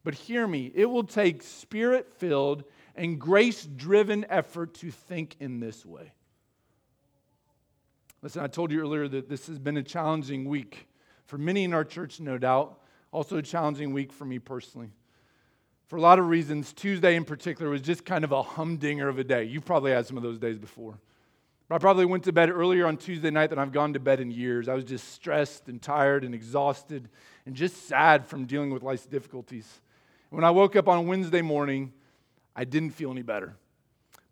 But 0.04 0.14
hear 0.14 0.46
me, 0.46 0.72
it 0.74 0.86
will 0.86 1.04
take 1.04 1.42
spirit 1.42 2.10
filled 2.16 2.64
and 2.94 3.20
grace 3.20 3.64
driven 3.64 4.24
effort 4.28 4.74
to 4.74 4.90
think 4.90 5.36
in 5.38 5.60
this 5.60 5.84
way. 5.84 6.12
Listen, 8.22 8.42
I 8.42 8.46
told 8.46 8.72
you 8.72 8.80
earlier 8.80 9.06
that 9.06 9.28
this 9.28 9.46
has 9.46 9.58
been 9.58 9.76
a 9.76 9.82
challenging 9.82 10.46
week 10.46 10.88
for 11.26 11.38
many 11.38 11.64
in 11.64 11.74
our 11.74 11.84
church, 11.84 12.20
no 12.20 12.38
doubt. 12.38 12.80
Also, 13.12 13.36
a 13.36 13.42
challenging 13.42 13.92
week 13.92 14.12
for 14.12 14.24
me 14.24 14.38
personally 14.38 14.90
for 15.88 15.96
a 15.96 16.00
lot 16.02 16.18
of 16.18 16.28
reasons, 16.28 16.74
Tuesday 16.74 17.16
in 17.16 17.24
particular 17.24 17.70
was 17.70 17.80
just 17.80 18.04
kind 18.04 18.22
of 18.22 18.30
a 18.30 18.42
humdinger 18.42 19.08
of 19.08 19.18
a 19.18 19.24
day. 19.24 19.44
You've 19.44 19.64
probably 19.64 19.90
had 19.90 20.06
some 20.06 20.18
of 20.18 20.22
those 20.22 20.38
days 20.38 20.58
before. 20.58 20.98
I 21.70 21.78
probably 21.78 22.06
went 22.06 22.24
to 22.24 22.32
bed 22.32 22.48
earlier 22.48 22.86
on 22.86 22.96
Tuesday 22.96 23.30
night 23.30 23.50
than 23.50 23.58
I've 23.58 23.72
gone 23.72 23.92
to 23.92 24.00
bed 24.00 24.20
in 24.20 24.30
years. 24.30 24.68
I 24.68 24.74
was 24.74 24.84
just 24.84 25.12
stressed 25.12 25.68
and 25.68 25.82
tired 25.82 26.24
and 26.24 26.34
exhausted 26.34 27.08
and 27.44 27.54
just 27.54 27.86
sad 27.86 28.24
from 28.24 28.46
dealing 28.46 28.70
with 28.70 28.82
life's 28.82 29.04
difficulties. 29.04 29.80
When 30.30 30.44
I 30.44 30.50
woke 30.50 30.76
up 30.76 30.88
on 30.88 31.06
Wednesday 31.06 31.42
morning, 31.42 31.92
I 32.56 32.64
didn't 32.64 32.90
feel 32.90 33.10
any 33.10 33.22
better. 33.22 33.54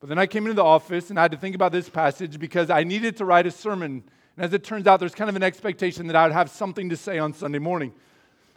But 0.01 0.09
then 0.09 0.19
I 0.19 0.27
came 0.27 0.45
into 0.45 0.55
the 0.55 0.65
office 0.65 1.11
and 1.11 1.19
I 1.19 1.23
had 1.23 1.33
to 1.33 1.37
think 1.37 1.55
about 1.55 1.73
this 1.73 1.91
passage 1.91 2.39
because 2.39 2.71
I 2.71 2.85
needed 2.85 3.19
to 3.19 3.27
write 3.27 3.47
a 3.47 3.51
sermon. 3.51 4.03
And 4.37 4.45
as 4.45 4.55
it 4.55 4.65
turns 4.65 4.87
out, 4.87 4.99
there's 5.01 5.15
kind 5.15 5.29
of 5.29 5.37
an 5.37 5.43
expectation 5.43 6.07
that 6.07 6.17
I 6.17 6.25
would 6.25 6.33
have 6.33 6.51
something 6.51 6.89
to 6.89 6.97
say 6.97 7.19
on 7.19 7.35
Sunday 7.35 7.59
morning. 7.59 7.93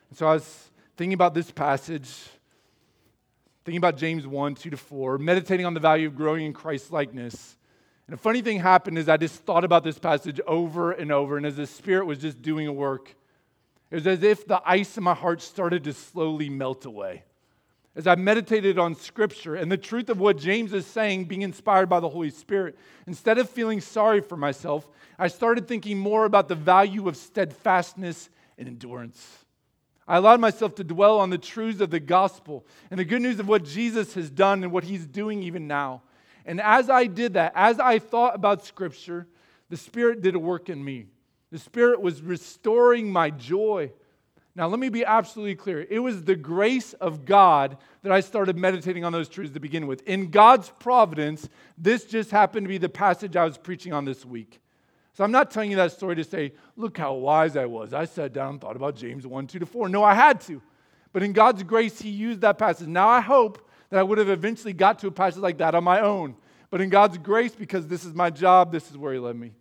And 0.09 0.17
so 0.17 0.25
I 0.25 0.33
was 0.33 0.69
thinking 0.95 1.13
about 1.13 1.33
this 1.33 1.51
passage 1.51 2.09
thinking 3.69 3.77
about 3.77 3.97
James 3.97 4.25
1 4.25 4.55
2 4.55 4.71
to 4.71 4.77
4, 4.77 5.19
meditating 5.19 5.63
on 5.63 5.75
the 5.75 5.79
value 5.79 6.07
of 6.07 6.15
growing 6.15 6.43
in 6.43 6.53
Christ 6.53 6.91
likeness. 6.91 7.55
And 8.09 8.15
a 8.15 8.17
funny 8.17 8.41
thing 8.41 8.59
happened 8.59 8.97
is 8.97 9.07
I 9.07 9.17
just 9.17 9.35
thought 9.43 9.63
about 9.63 9.83
this 9.83 9.99
passage 9.99 10.41
over 10.47 10.93
and 10.93 11.11
over, 11.11 11.37
and 11.37 11.45
as 11.45 11.57
the 11.57 11.67
Spirit 11.67 12.07
was 12.07 12.17
just 12.17 12.41
doing 12.41 12.65
a 12.65 12.73
work, 12.73 13.13
it 13.91 13.95
was 13.97 14.07
as 14.07 14.23
if 14.23 14.47
the 14.47 14.59
ice 14.65 14.97
in 14.97 15.03
my 15.03 15.13
heart 15.13 15.43
started 15.43 15.83
to 15.83 15.93
slowly 15.93 16.49
melt 16.49 16.85
away. 16.85 17.23
As 17.95 18.07
I 18.07 18.15
meditated 18.15 18.79
on 18.79 18.95
Scripture 18.95 19.53
and 19.53 19.71
the 19.71 19.77
truth 19.77 20.09
of 20.09 20.19
what 20.19 20.39
James 20.39 20.73
is 20.73 20.87
saying, 20.87 21.25
being 21.25 21.43
inspired 21.43 21.87
by 21.87 21.99
the 21.99 22.09
Holy 22.09 22.31
Spirit, 22.31 22.79
instead 23.05 23.37
of 23.37 23.47
feeling 23.47 23.79
sorry 23.79 24.21
for 24.21 24.37
myself, 24.37 24.87
I 25.19 25.27
started 25.27 25.67
thinking 25.67 25.99
more 25.99 26.25
about 26.25 26.47
the 26.47 26.55
value 26.55 27.07
of 27.07 27.15
steadfastness 27.15 28.31
and 28.57 28.67
endurance. 28.67 29.45
I 30.07 30.17
allowed 30.17 30.39
myself 30.39 30.73
to 30.77 30.83
dwell 30.83 31.19
on 31.19 31.29
the 31.29 31.37
truths 31.37 31.79
of 31.79 31.91
the 31.91 31.99
gospel 31.99 32.65
and 32.89 32.99
the 32.99 33.05
good 33.05 33.21
news 33.21 33.39
of 33.39 33.47
what 33.47 33.65
Jesus 33.65 34.15
has 34.15 34.31
done 34.31 34.63
and 34.63 34.71
what 34.71 34.85
he's 34.85 35.05
doing 35.05 35.43
even 35.43 35.67
now. 35.67 36.01
And 36.49 36.59
as 36.59 36.89
I 36.89 37.05
did 37.05 37.35
that, 37.35 37.51
as 37.53 37.79
I 37.79 37.99
thought 37.99 38.33
about 38.33 38.65
scripture, 38.65 39.27
the 39.69 39.77
Spirit 39.77 40.23
did 40.23 40.33
a 40.33 40.39
work 40.39 40.67
in 40.67 40.83
me. 40.83 41.05
The 41.51 41.59
Spirit 41.59 42.01
was 42.01 42.23
restoring 42.23 43.11
my 43.11 43.29
joy. 43.29 43.91
Now, 44.55 44.67
let 44.67 44.79
me 44.79 44.89
be 44.89 45.05
absolutely 45.05 45.53
clear. 45.53 45.85
It 45.87 45.99
was 45.99 46.23
the 46.23 46.35
grace 46.35 46.93
of 46.93 47.23
God 47.23 47.77
that 48.01 48.11
I 48.11 48.21
started 48.21 48.57
meditating 48.57 49.05
on 49.05 49.13
those 49.13 49.29
truths 49.29 49.53
to 49.53 49.59
begin 49.59 49.85
with. 49.85 50.01
In 50.07 50.31
God's 50.31 50.71
providence, 50.79 51.47
this 51.77 52.05
just 52.05 52.31
happened 52.31 52.65
to 52.65 52.69
be 52.69 52.79
the 52.79 52.89
passage 52.89 53.35
I 53.35 53.45
was 53.45 53.59
preaching 53.59 53.93
on 53.93 54.05
this 54.05 54.25
week. 54.25 54.59
So 55.13 55.23
I'm 55.23 55.31
not 55.31 55.51
telling 55.51 55.69
you 55.69 55.77
that 55.77 55.91
story 55.91 56.15
to 56.15 56.23
say, 56.23 56.53
look 56.75 56.97
how 56.97 57.13
wise 57.13 57.57
I 57.57 57.67
was. 57.67 57.93
I 57.93 58.05
sat 58.05 58.33
down 58.33 58.53
and 58.53 58.61
thought 58.61 58.75
about 58.75 58.95
James 58.95 59.27
1, 59.27 59.45
2 59.45 59.59
to 59.59 59.65
4. 59.67 59.87
No, 59.87 60.03
I 60.03 60.15
had 60.15 60.41
to. 60.41 60.63
But 61.13 61.21
in 61.21 61.31
God's 61.31 61.61
grace, 61.61 62.01
He 62.01 62.09
used 62.09 62.41
that 62.41 62.57
passage. 62.57 62.87
Now 62.87 63.07
I 63.07 63.21
hope 63.21 63.69
that 63.89 63.99
I 63.99 64.03
would 64.03 64.17
have 64.17 64.29
eventually 64.29 64.73
got 64.73 64.99
to 64.99 65.07
a 65.07 65.11
passage 65.11 65.41
like 65.41 65.59
that 65.59 65.75
on 65.75 65.83
my 65.83 66.01
own. 66.01 66.35
But 66.69 66.81
in 66.81 66.89
God's 66.89 67.17
grace, 67.17 67.55
because 67.55 67.87
this 67.87 68.05
is 68.05 68.13
my 68.13 68.29
job, 68.29 68.71
this 68.71 68.89
is 68.91 68.97
where 68.97 69.13
He 69.13 69.19
led 69.19 69.35
me. 69.35 69.53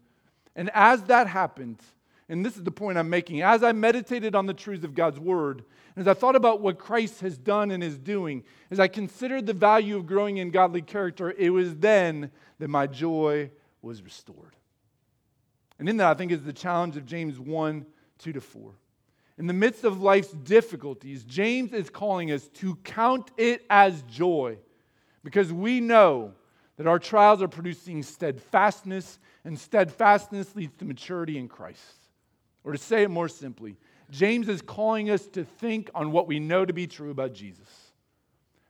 And 0.55 0.71
as 0.75 1.03
that 1.05 1.27
happened, 1.27 1.81
and 2.29 2.45
this 2.45 2.57
is 2.57 2.63
the 2.63 2.71
point 2.71 2.99
I'm 2.99 3.09
making, 3.09 3.41
as 3.43 3.63
I 3.63 3.73
meditated 3.73 4.35
on 4.35 4.47
the 4.47 4.55
truths 4.55 4.85
of 4.85 4.95
God's 4.95 5.19
Word, 5.19 5.65
and 5.97 6.07
as 6.07 6.09
I 6.09 6.15
thought 6.19 6.37
about 6.37 6.61
what 6.61 6.79
Christ 6.79 7.21
has 7.21 7.39
done 7.39 7.71
and 7.71 7.83
is 7.83 7.99
doing, 7.99 8.45
as 8.71 8.79
I 8.79 8.89
considered 8.89 9.47
the 9.47 9.55
value 9.55 9.97
of 9.97 10.07
growing 10.07 10.37
in 10.37 10.51
godly 10.51 10.83
character, 10.83 11.31
it 11.31 11.51
was 11.51 11.77
then 11.77 12.31
that 12.59 12.69
my 12.69 12.87
joy 12.87 13.51
was 13.81 14.03
restored. 14.03 14.55
And 15.79 15.89
in 15.89 15.97
that, 15.99 16.09
I 16.09 16.15
think, 16.15 16.33
is 16.33 16.43
the 16.43 16.53
challenge 16.53 16.97
of 16.97 17.07
James 17.07 17.39
1 17.39 17.87
2 18.19 18.33
to 18.33 18.41
4. 18.41 18.73
In 19.39 19.47
the 19.47 19.53
midst 19.53 19.85
of 19.85 20.03
life's 20.03 20.33
difficulties, 20.33 21.23
James 21.23 21.73
is 21.73 21.89
calling 21.89 22.33
us 22.33 22.49
to 22.55 22.75
count 22.83 23.31
it 23.37 23.65
as 23.71 24.03
joy 24.03 24.59
because 25.23 25.53
we 25.53 25.81
know 25.81 26.33
that 26.79 26.87
our 26.87 26.99
trials 26.99 27.43
are 27.43 27.49
producing 27.49 28.03
steadfastness, 28.03 29.19
and 29.45 29.59
steadfastness 29.59 30.57
leads 30.57 30.75
to 30.77 30.85
maturity 30.85 31.37
in 31.37 31.49
Christ. 31.49 32.07
Or 32.65 32.73
to 32.73 32.79
say 32.79 33.03
it 33.03 33.11
more 33.11 33.29
simply, 33.29 33.77
James 34.11 34.49
is 34.49 34.63
calling 34.63 35.11
us 35.11 35.27
to 35.29 35.45
think 35.45 35.91
on 35.95 36.13
what 36.13 36.27
we 36.27 36.39
know 36.39 36.65
to 36.65 36.73
be 36.73 36.87
true 36.87 37.11
about 37.11 37.35
Jesus. 37.35 37.69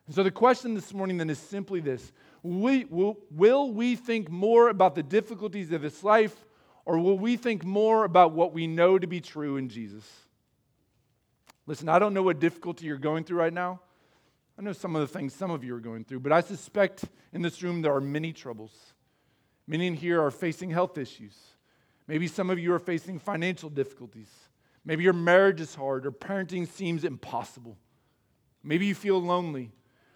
And 0.07 0.14
so 0.14 0.23
the 0.23 0.31
question 0.31 0.75
this 0.75 0.92
morning 0.94 1.18
then 1.18 1.31
is 1.31 1.38
simply 1.38 1.81
this 1.81 2.12
we, 2.42 2.87
will, 2.87 3.18
will 3.31 3.71
we 3.73 3.94
think 3.94 4.31
more 4.31 4.71
about 4.71 4.94
the 4.94 5.03
difficulties 5.03 5.71
of 5.71 5.83
this 5.83 6.03
life 6.03 6.35
or 6.87 6.99
will 6.99 7.18
we 7.18 7.37
think 7.37 7.64
more 7.64 8.05
about 8.05 8.33
what 8.33 8.55
we 8.55 8.66
know 8.66 8.99
to 8.99 9.07
be 9.07 9.21
true 9.21 9.59
in 9.59 9.68
Jesus? 9.68 10.05
Listen, 11.66 11.90
I 11.90 11.99
don't 11.99 12.14
know 12.14 12.23
what 12.23 12.40
difficulty 12.40 12.87
you're 12.87 12.97
going 12.97 13.25
through 13.25 13.38
right 13.38 13.53
now. 13.53 13.81
I 14.59 14.62
know 14.62 14.73
some 14.73 14.97
of 14.97 15.01
the 15.01 15.18
things 15.18 15.35
some 15.35 15.53
of 15.53 15.62
you 15.62 15.75
are 15.77 15.81
going 15.81 16.05
through, 16.05 16.21
but 16.21 16.33
I 16.33 16.40
suspect 16.40 17.05
in 17.33 17.42
this 17.42 17.62
room 17.62 17.81
there 17.81 17.94
are 17.94 18.01
many 18.01 18.33
troubles. 18.33 18.73
Many 19.68 19.87
in 19.87 19.94
here 19.94 20.21
are 20.21 20.33
facing 20.33 20.71
health 20.71 20.99
issues. 20.99 21.37
Maybe 22.09 22.27
some 22.27 22.51
of 22.51 22.59
you 22.59 22.73
are 22.73 22.81
facing 22.81 23.21
financial 23.21 23.71
difficulties. 23.71 24.31
Maybe 24.85 25.05
your 25.05 25.12
marriage 25.12 25.61
is 25.61 25.75
hard 25.75 26.07
or 26.07 26.11
parenting 26.11 26.66
seems 26.66 27.05
impossible. 27.05 27.79
Maybe 28.64 28.87
you 28.87 28.94
feel 28.94 29.23
lonely. 29.23 29.71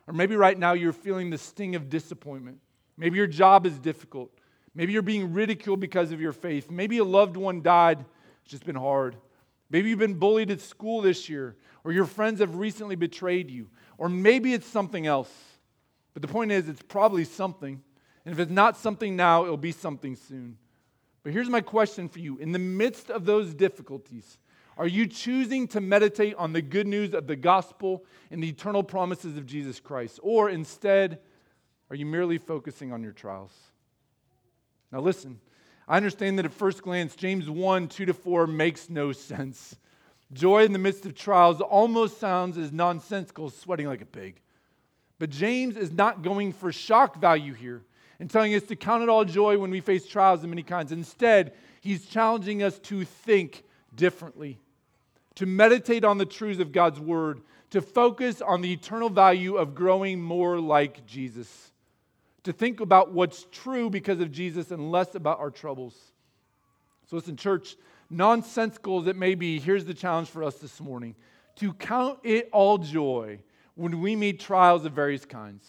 Or 0.09 0.15
maybe 0.15 0.35
right 0.35 0.59
now 0.59 0.73
you're 0.73 0.93
feeling 0.93 1.31
the 1.31 1.39
sting 1.39 1.77
of 1.77 1.89
disappointment. 1.89 2.59
Maybe 2.97 3.19
your 3.19 3.29
job 3.29 3.65
is 3.65 3.79
difficult. 3.79 4.33
Maybe 4.75 4.93
you're 4.93 5.03
being 5.03 5.33
ridiculed 5.33 5.79
because 5.79 6.11
of 6.11 6.21
your 6.21 6.33
faith. 6.33 6.71
Maybe 6.71 6.99
a 6.99 7.05
loved 7.05 7.37
one 7.37 7.63
died. 7.63 8.05
It's 8.43 8.51
just 8.51 8.65
been 8.65 8.75
hard. 8.75 9.17
Maybe 9.71 9.91
you've 9.91 9.99
been 9.99 10.19
bullied 10.19 10.51
at 10.51 10.61
school 10.61 11.01
this 11.01 11.29
year, 11.29 11.57
or 11.85 11.93
your 11.93 12.05
friends 12.05 12.41
have 12.41 12.57
recently 12.57 12.95
betrayed 12.97 13.51
you, 13.51 13.69
or 13.99 14.09
maybe 14.09 14.55
it's 14.55 14.67
something 14.67 15.07
else. 15.07 15.33
But 16.15 16.23
the 16.23 16.29
point 16.29 16.53
is, 16.53 16.69
it's 16.69 16.83
probably 16.83 17.25
something. 17.25 17.83
And 18.25 18.33
if 18.33 18.39
it's 18.39 18.51
not 18.51 18.77
something 18.77 19.17
now, 19.17 19.45
it'll 19.45 19.57
be 19.57 19.73
something 19.73 20.17
soon. 20.17 20.59
But 21.23 21.33
here's 21.33 21.49
my 21.49 21.61
question 21.61 22.09
for 22.09 22.19
you 22.19 22.39
In 22.39 22.53
the 22.53 22.59
midst 22.59 23.11
of 23.11 23.25
those 23.25 23.55
difficulties, 23.55 24.39
are 24.77 24.87
you 24.87 25.07
choosing 25.07 25.69
to 25.69 25.81
meditate 25.81 26.35
on 26.37 26.53
the 26.53 26.63
good 26.63 26.87
news 26.87 27.15
of 27.15 27.27
the 27.27 27.37
gospel 27.37 28.05
and 28.31 28.43
the 28.43 28.49
eternal 28.49 28.83
promises 28.83 29.37
of 29.37 29.47
Jesus 29.47 29.81
Christ? 29.81 30.19
Or 30.23 30.49
instead, 30.49 31.21
are 31.91 31.97
you 31.97 32.07
merely 32.07 32.39
focusing 32.39 32.93
on 32.93 33.03
your 33.03 33.13
trials? 33.13 33.53
Now, 34.91 35.01
listen, 35.01 35.41
I 35.87 35.97
understand 35.97 36.39
that 36.39 36.47
at 36.47 36.53
first 36.53 36.83
glance, 36.83 37.15
James 37.17 37.51
1 37.51 37.89
2 37.89 38.07
to 38.07 38.15
4 38.15 38.47
makes 38.47 38.89
no 38.89 39.13
sense. 39.13 39.77
Joy 40.33 40.65
in 40.65 40.73
the 40.73 40.79
midst 40.79 41.05
of 41.05 41.15
trials 41.15 41.61
almost 41.61 42.19
sounds 42.19 42.57
as 42.57 42.73
nonsensical 42.73 43.47
as 43.47 43.57
sweating 43.57 43.87
like 43.87 44.01
a 44.01 44.07
pig. 44.07 44.41
But 45.19 45.31
James 45.31 45.77
is 45.77 45.93
not 45.93 46.23
going 46.23 46.53
for 46.53 46.73
shock 46.73 47.21
value 47.21 47.53
here 47.53 47.83
and 48.19 48.31
telling 48.31 48.55
us 48.55 48.63
to 48.65 48.77
count 48.77 49.03
it 49.03 49.09
all 49.09 49.25
joy 49.25 49.59
when 49.59 49.71
we 49.71 49.81
face 49.81 50.07
trials 50.07 50.43
of 50.43 50.49
many 50.49 50.63
kinds. 50.63 50.91
Instead, 50.93 51.53
he's 51.81 52.07
challenging 52.07 52.63
us 52.63 52.79
to 52.81 53.05
think 53.05 53.63
differently, 53.95 54.59
to 55.35 55.47
meditate 55.47 56.05
on 56.05 56.19
the 56.19 56.27
truths 56.27 56.61
of 56.61 56.73
God's 56.73 56.99
word, 56.99 57.41
to 57.71 57.81
focus 57.81 58.41
on 58.41 58.61
the 58.61 58.73
eternal 58.73 59.11
value 59.11 59.57
of 59.57 59.75
growing 59.75 60.21
more 60.21 60.61
like 60.61 61.07
Jesus, 61.07 61.73
to 62.45 62.53
think 62.53 62.81
about 62.81 63.13
what's 63.13 63.47
true 63.51 63.91
because 63.91 64.21
of 64.21 64.33
Jesus 64.33 64.71
and 64.71 64.91
less 64.91 65.15
about 65.15 65.41
our 65.41 65.51
troubles. 65.51 65.95
So, 67.09 67.17
listen, 67.17 67.37
church, 67.37 67.77
nonsensical 68.13 69.01
as 69.01 69.07
it 69.07 69.17
may 69.17 69.35
be, 69.35 69.59
here's 69.59 69.85
the 69.85 69.95
challenge 69.95 70.29
for 70.29 70.45
us 70.45 70.57
this 70.57 70.81
morning 70.81 71.15
to 71.57 71.73
count 71.75 72.19
it 72.23 72.49
all 72.53 72.79
joy 72.79 73.39
when 73.75 74.01
we 74.01 74.17
meet 74.17 74.41
trials 74.41 74.85
of 74.85 74.93
various 74.93 75.25
kinds. 75.25 75.69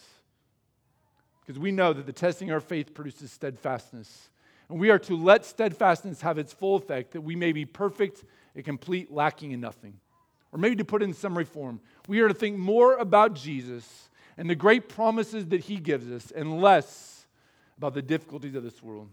Because 1.41 1.59
we 1.59 1.71
know 1.71 1.93
that 1.93 2.05
the 2.05 2.13
testing 2.13 2.49
of 2.49 2.55
our 2.55 2.59
faith 2.61 2.93
produces 2.93 3.31
steadfastness. 3.31 4.29
And 4.69 4.79
we 4.79 4.89
are 4.89 4.99
to 4.99 5.17
let 5.17 5.45
steadfastness 5.45 6.21
have 6.21 6.37
its 6.37 6.53
full 6.53 6.75
effect, 6.75 7.11
that 7.11 7.21
we 7.21 7.35
may 7.35 7.51
be 7.51 7.65
perfect 7.65 8.23
and 8.55 8.63
complete, 8.63 9.11
lacking 9.11 9.51
in 9.51 9.59
nothing. 9.59 9.99
Or 10.51 10.59
maybe 10.59 10.77
to 10.77 10.85
put 10.85 11.01
it 11.01 11.05
in 11.05 11.13
summary 11.13 11.45
form, 11.45 11.81
we 12.07 12.21
are 12.21 12.27
to 12.27 12.33
think 12.33 12.57
more 12.57 12.95
about 12.97 13.33
Jesus 13.33 14.09
and 14.37 14.49
the 14.49 14.55
great 14.55 14.87
promises 14.87 15.47
that 15.47 15.61
he 15.61 15.77
gives 15.77 16.09
us 16.11 16.31
and 16.31 16.61
less 16.61 17.27
about 17.77 17.93
the 17.93 18.01
difficulties 18.01 18.55
of 18.55 18.63
this 18.63 18.81
world. 18.81 19.09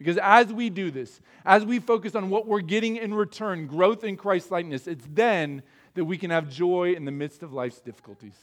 Because 0.00 0.16
as 0.16 0.50
we 0.50 0.70
do 0.70 0.90
this, 0.90 1.20
as 1.44 1.62
we 1.62 1.78
focus 1.78 2.14
on 2.14 2.30
what 2.30 2.46
we're 2.46 2.62
getting 2.62 2.96
in 2.96 3.12
return, 3.12 3.66
growth 3.66 4.02
in 4.02 4.16
Christ 4.16 4.50
likeness, 4.50 4.86
it's 4.86 5.04
then 5.12 5.62
that 5.92 6.06
we 6.06 6.16
can 6.16 6.30
have 6.30 6.48
joy 6.48 6.94
in 6.94 7.04
the 7.04 7.10
midst 7.10 7.42
of 7.42 7.52
life's 7.52 7.80
difficulties. 7.80 8.38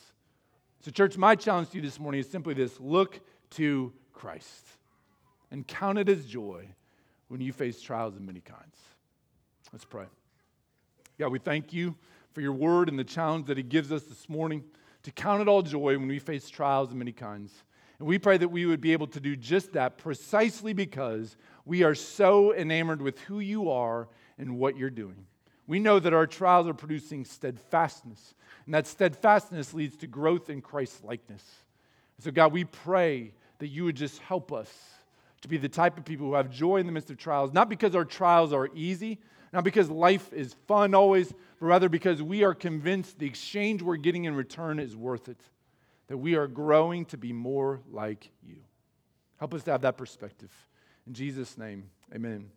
So, 0.81 0.91
church, 0.91 1.17
my 1.17 1.33
challenge 1.33 1.71
to 1.71 1.77
you 1.77 1.81
this 1.81 1.99
morning 1.99 2.21
is 2.21 2.29
simply 2.29 2.53
this 2.53 2.79
look 2.79 3.19
to 3.51 3.91
Christ 4.13 4.67
and 5.49 5.65
count 5.65 5.97
it 5.97 6.07
as 6.09 6.27
joy 6.27 6.67
when 7.27 7.41
you 7.41 7.51
face 7.51 7.81
trials 7.81 8.15
of 8.15 8.21
many 8.21 8.41
kinds. 8.41 8.77
Let's 9.73 9.83
pray. 9.83 10.05
God, 11.17 11.31
we 11.31 11.39
thank 11.39 11.73
you 11.73 11.95
for 12.33 12.41
your 12.41 12.53
word 12.53 12.87
and 12.87 12.99
the 12.99 13.03
challenge 13.03 13.47
that 13.47 13.57
it 13.57 13.69
gives 13.69 13.91
us 13.91 14.03
this 14.03 14.29
morning 14.29 14.63
to 15.01 15.11
count 15.11 15.41
it 15.41 15.47
all 15.47 15.63
joy 15.63 15.97
when 15.97 16.07
we 16.07 16.19
face 16.19 16.51
trials 16.51 16.91
of 16.91 16.97
many 16.97 17.13
kinds. 17.13 17.63
And 17.99 18.07
we 18.07 18.19
pray 18.19 18.37
that 18.37 18.49
we 18.49 18.65
would 18.65 18.81
be 18.81 18.93
able 18.93 19.07
to 19.07 19.19
do 19.19 19.35
just 19.35 19.73
that 19.73 19.97
precisely 19.97 20.73
because 20.73 21.35
we 21.65 21.83
are 21.83 21.95
so 21.95 22.53
enamored 22.53 23.01
with 23.01 23.19
who 23.21 23.39
you 23.39 23.71
are 23.71 24.07
and 24.37 24.57
what 24.57 24.77
you're 24.77 24.89
doing. 24.89 25.25
We 25.65 25.79
know 25.79 25.99
that 25.99 26.13
our 26.13 26.27
trials 26.27 26.67
are 26.67 26.73
producing 26.73 27.25
steadfastness, 27.25 28.35
and 28.65 28.73
that 28.73 28.87
steadfastness 28.87 29.73
leads 29.73 29.97
to 29.97 30.07
growth 30.07 30.49
in 30.49 30.61
Christ's 30.61 31.03
likeness. 31.03 31.43
So, 32.19 32.31
God, 32.31 32.53
we 32.53 32.63
pray 32.63 33.33
that 33.59 33.67
you 33.67 33.83
would 33.83 33.95
just 33.95 34.19
help 34.19 34.53
us 34.53 34.71
to 35.41 35.47
be 35.47 35.57
the 35.57 35.69
type 35.69 35.97
of 35.97 36.05
people 36.05 36.27
who 36.27 36.33
have 36.35 36.49
joy 36.49 36.77
in 36.77 36.85
the 36.85 36.91
midst 36.91 37.09
of 37.09 37.17
trials, 37.17 37.51
not 37.51 37.69
because 37.69 37.95
our 37.95 38.05
trials 38.05 38.53
are 38.53 38.69
easy, 38.73 39.19
not 39.51 39.63
because 39.63 39.89
life 39.89 40.31
is 40.33 40.55
fun 40.67 40.93
always, 40.93 41.33
but 41.59 41.65
rather 41.65 41.89
because 41.89 42.21
we 42.21 42.43
are 42.43 42.53
convinced 42.53 43.19
the 43.19 43.25
exchange 43.25 43.81
we're 43.81 43.97
getting 43.97 44.25
in 44.25 44.35
return 44.35 44.79
is 44.79 44.95
worth 44.95 45.27
it 45.27 45.39
that 46.07 46.17
we 46.17 46.35
are 46.35 46.47
growing 46.47 47.05
to 47.05 47.17
be 47.17 47.33
more 47.33 47.81
like 47.91 48.31
you. 48.41 48.57
Help 49.37 49.53
us 49.53 49.63
to 49.63 49.71
have 49.71 49.81
that 49.81 49.97
perspective. 49.97 50.51
In 51.05 51.13
Jesus' 51.13 51.57
name, 51.57 51.89
amen. 52.13 52.49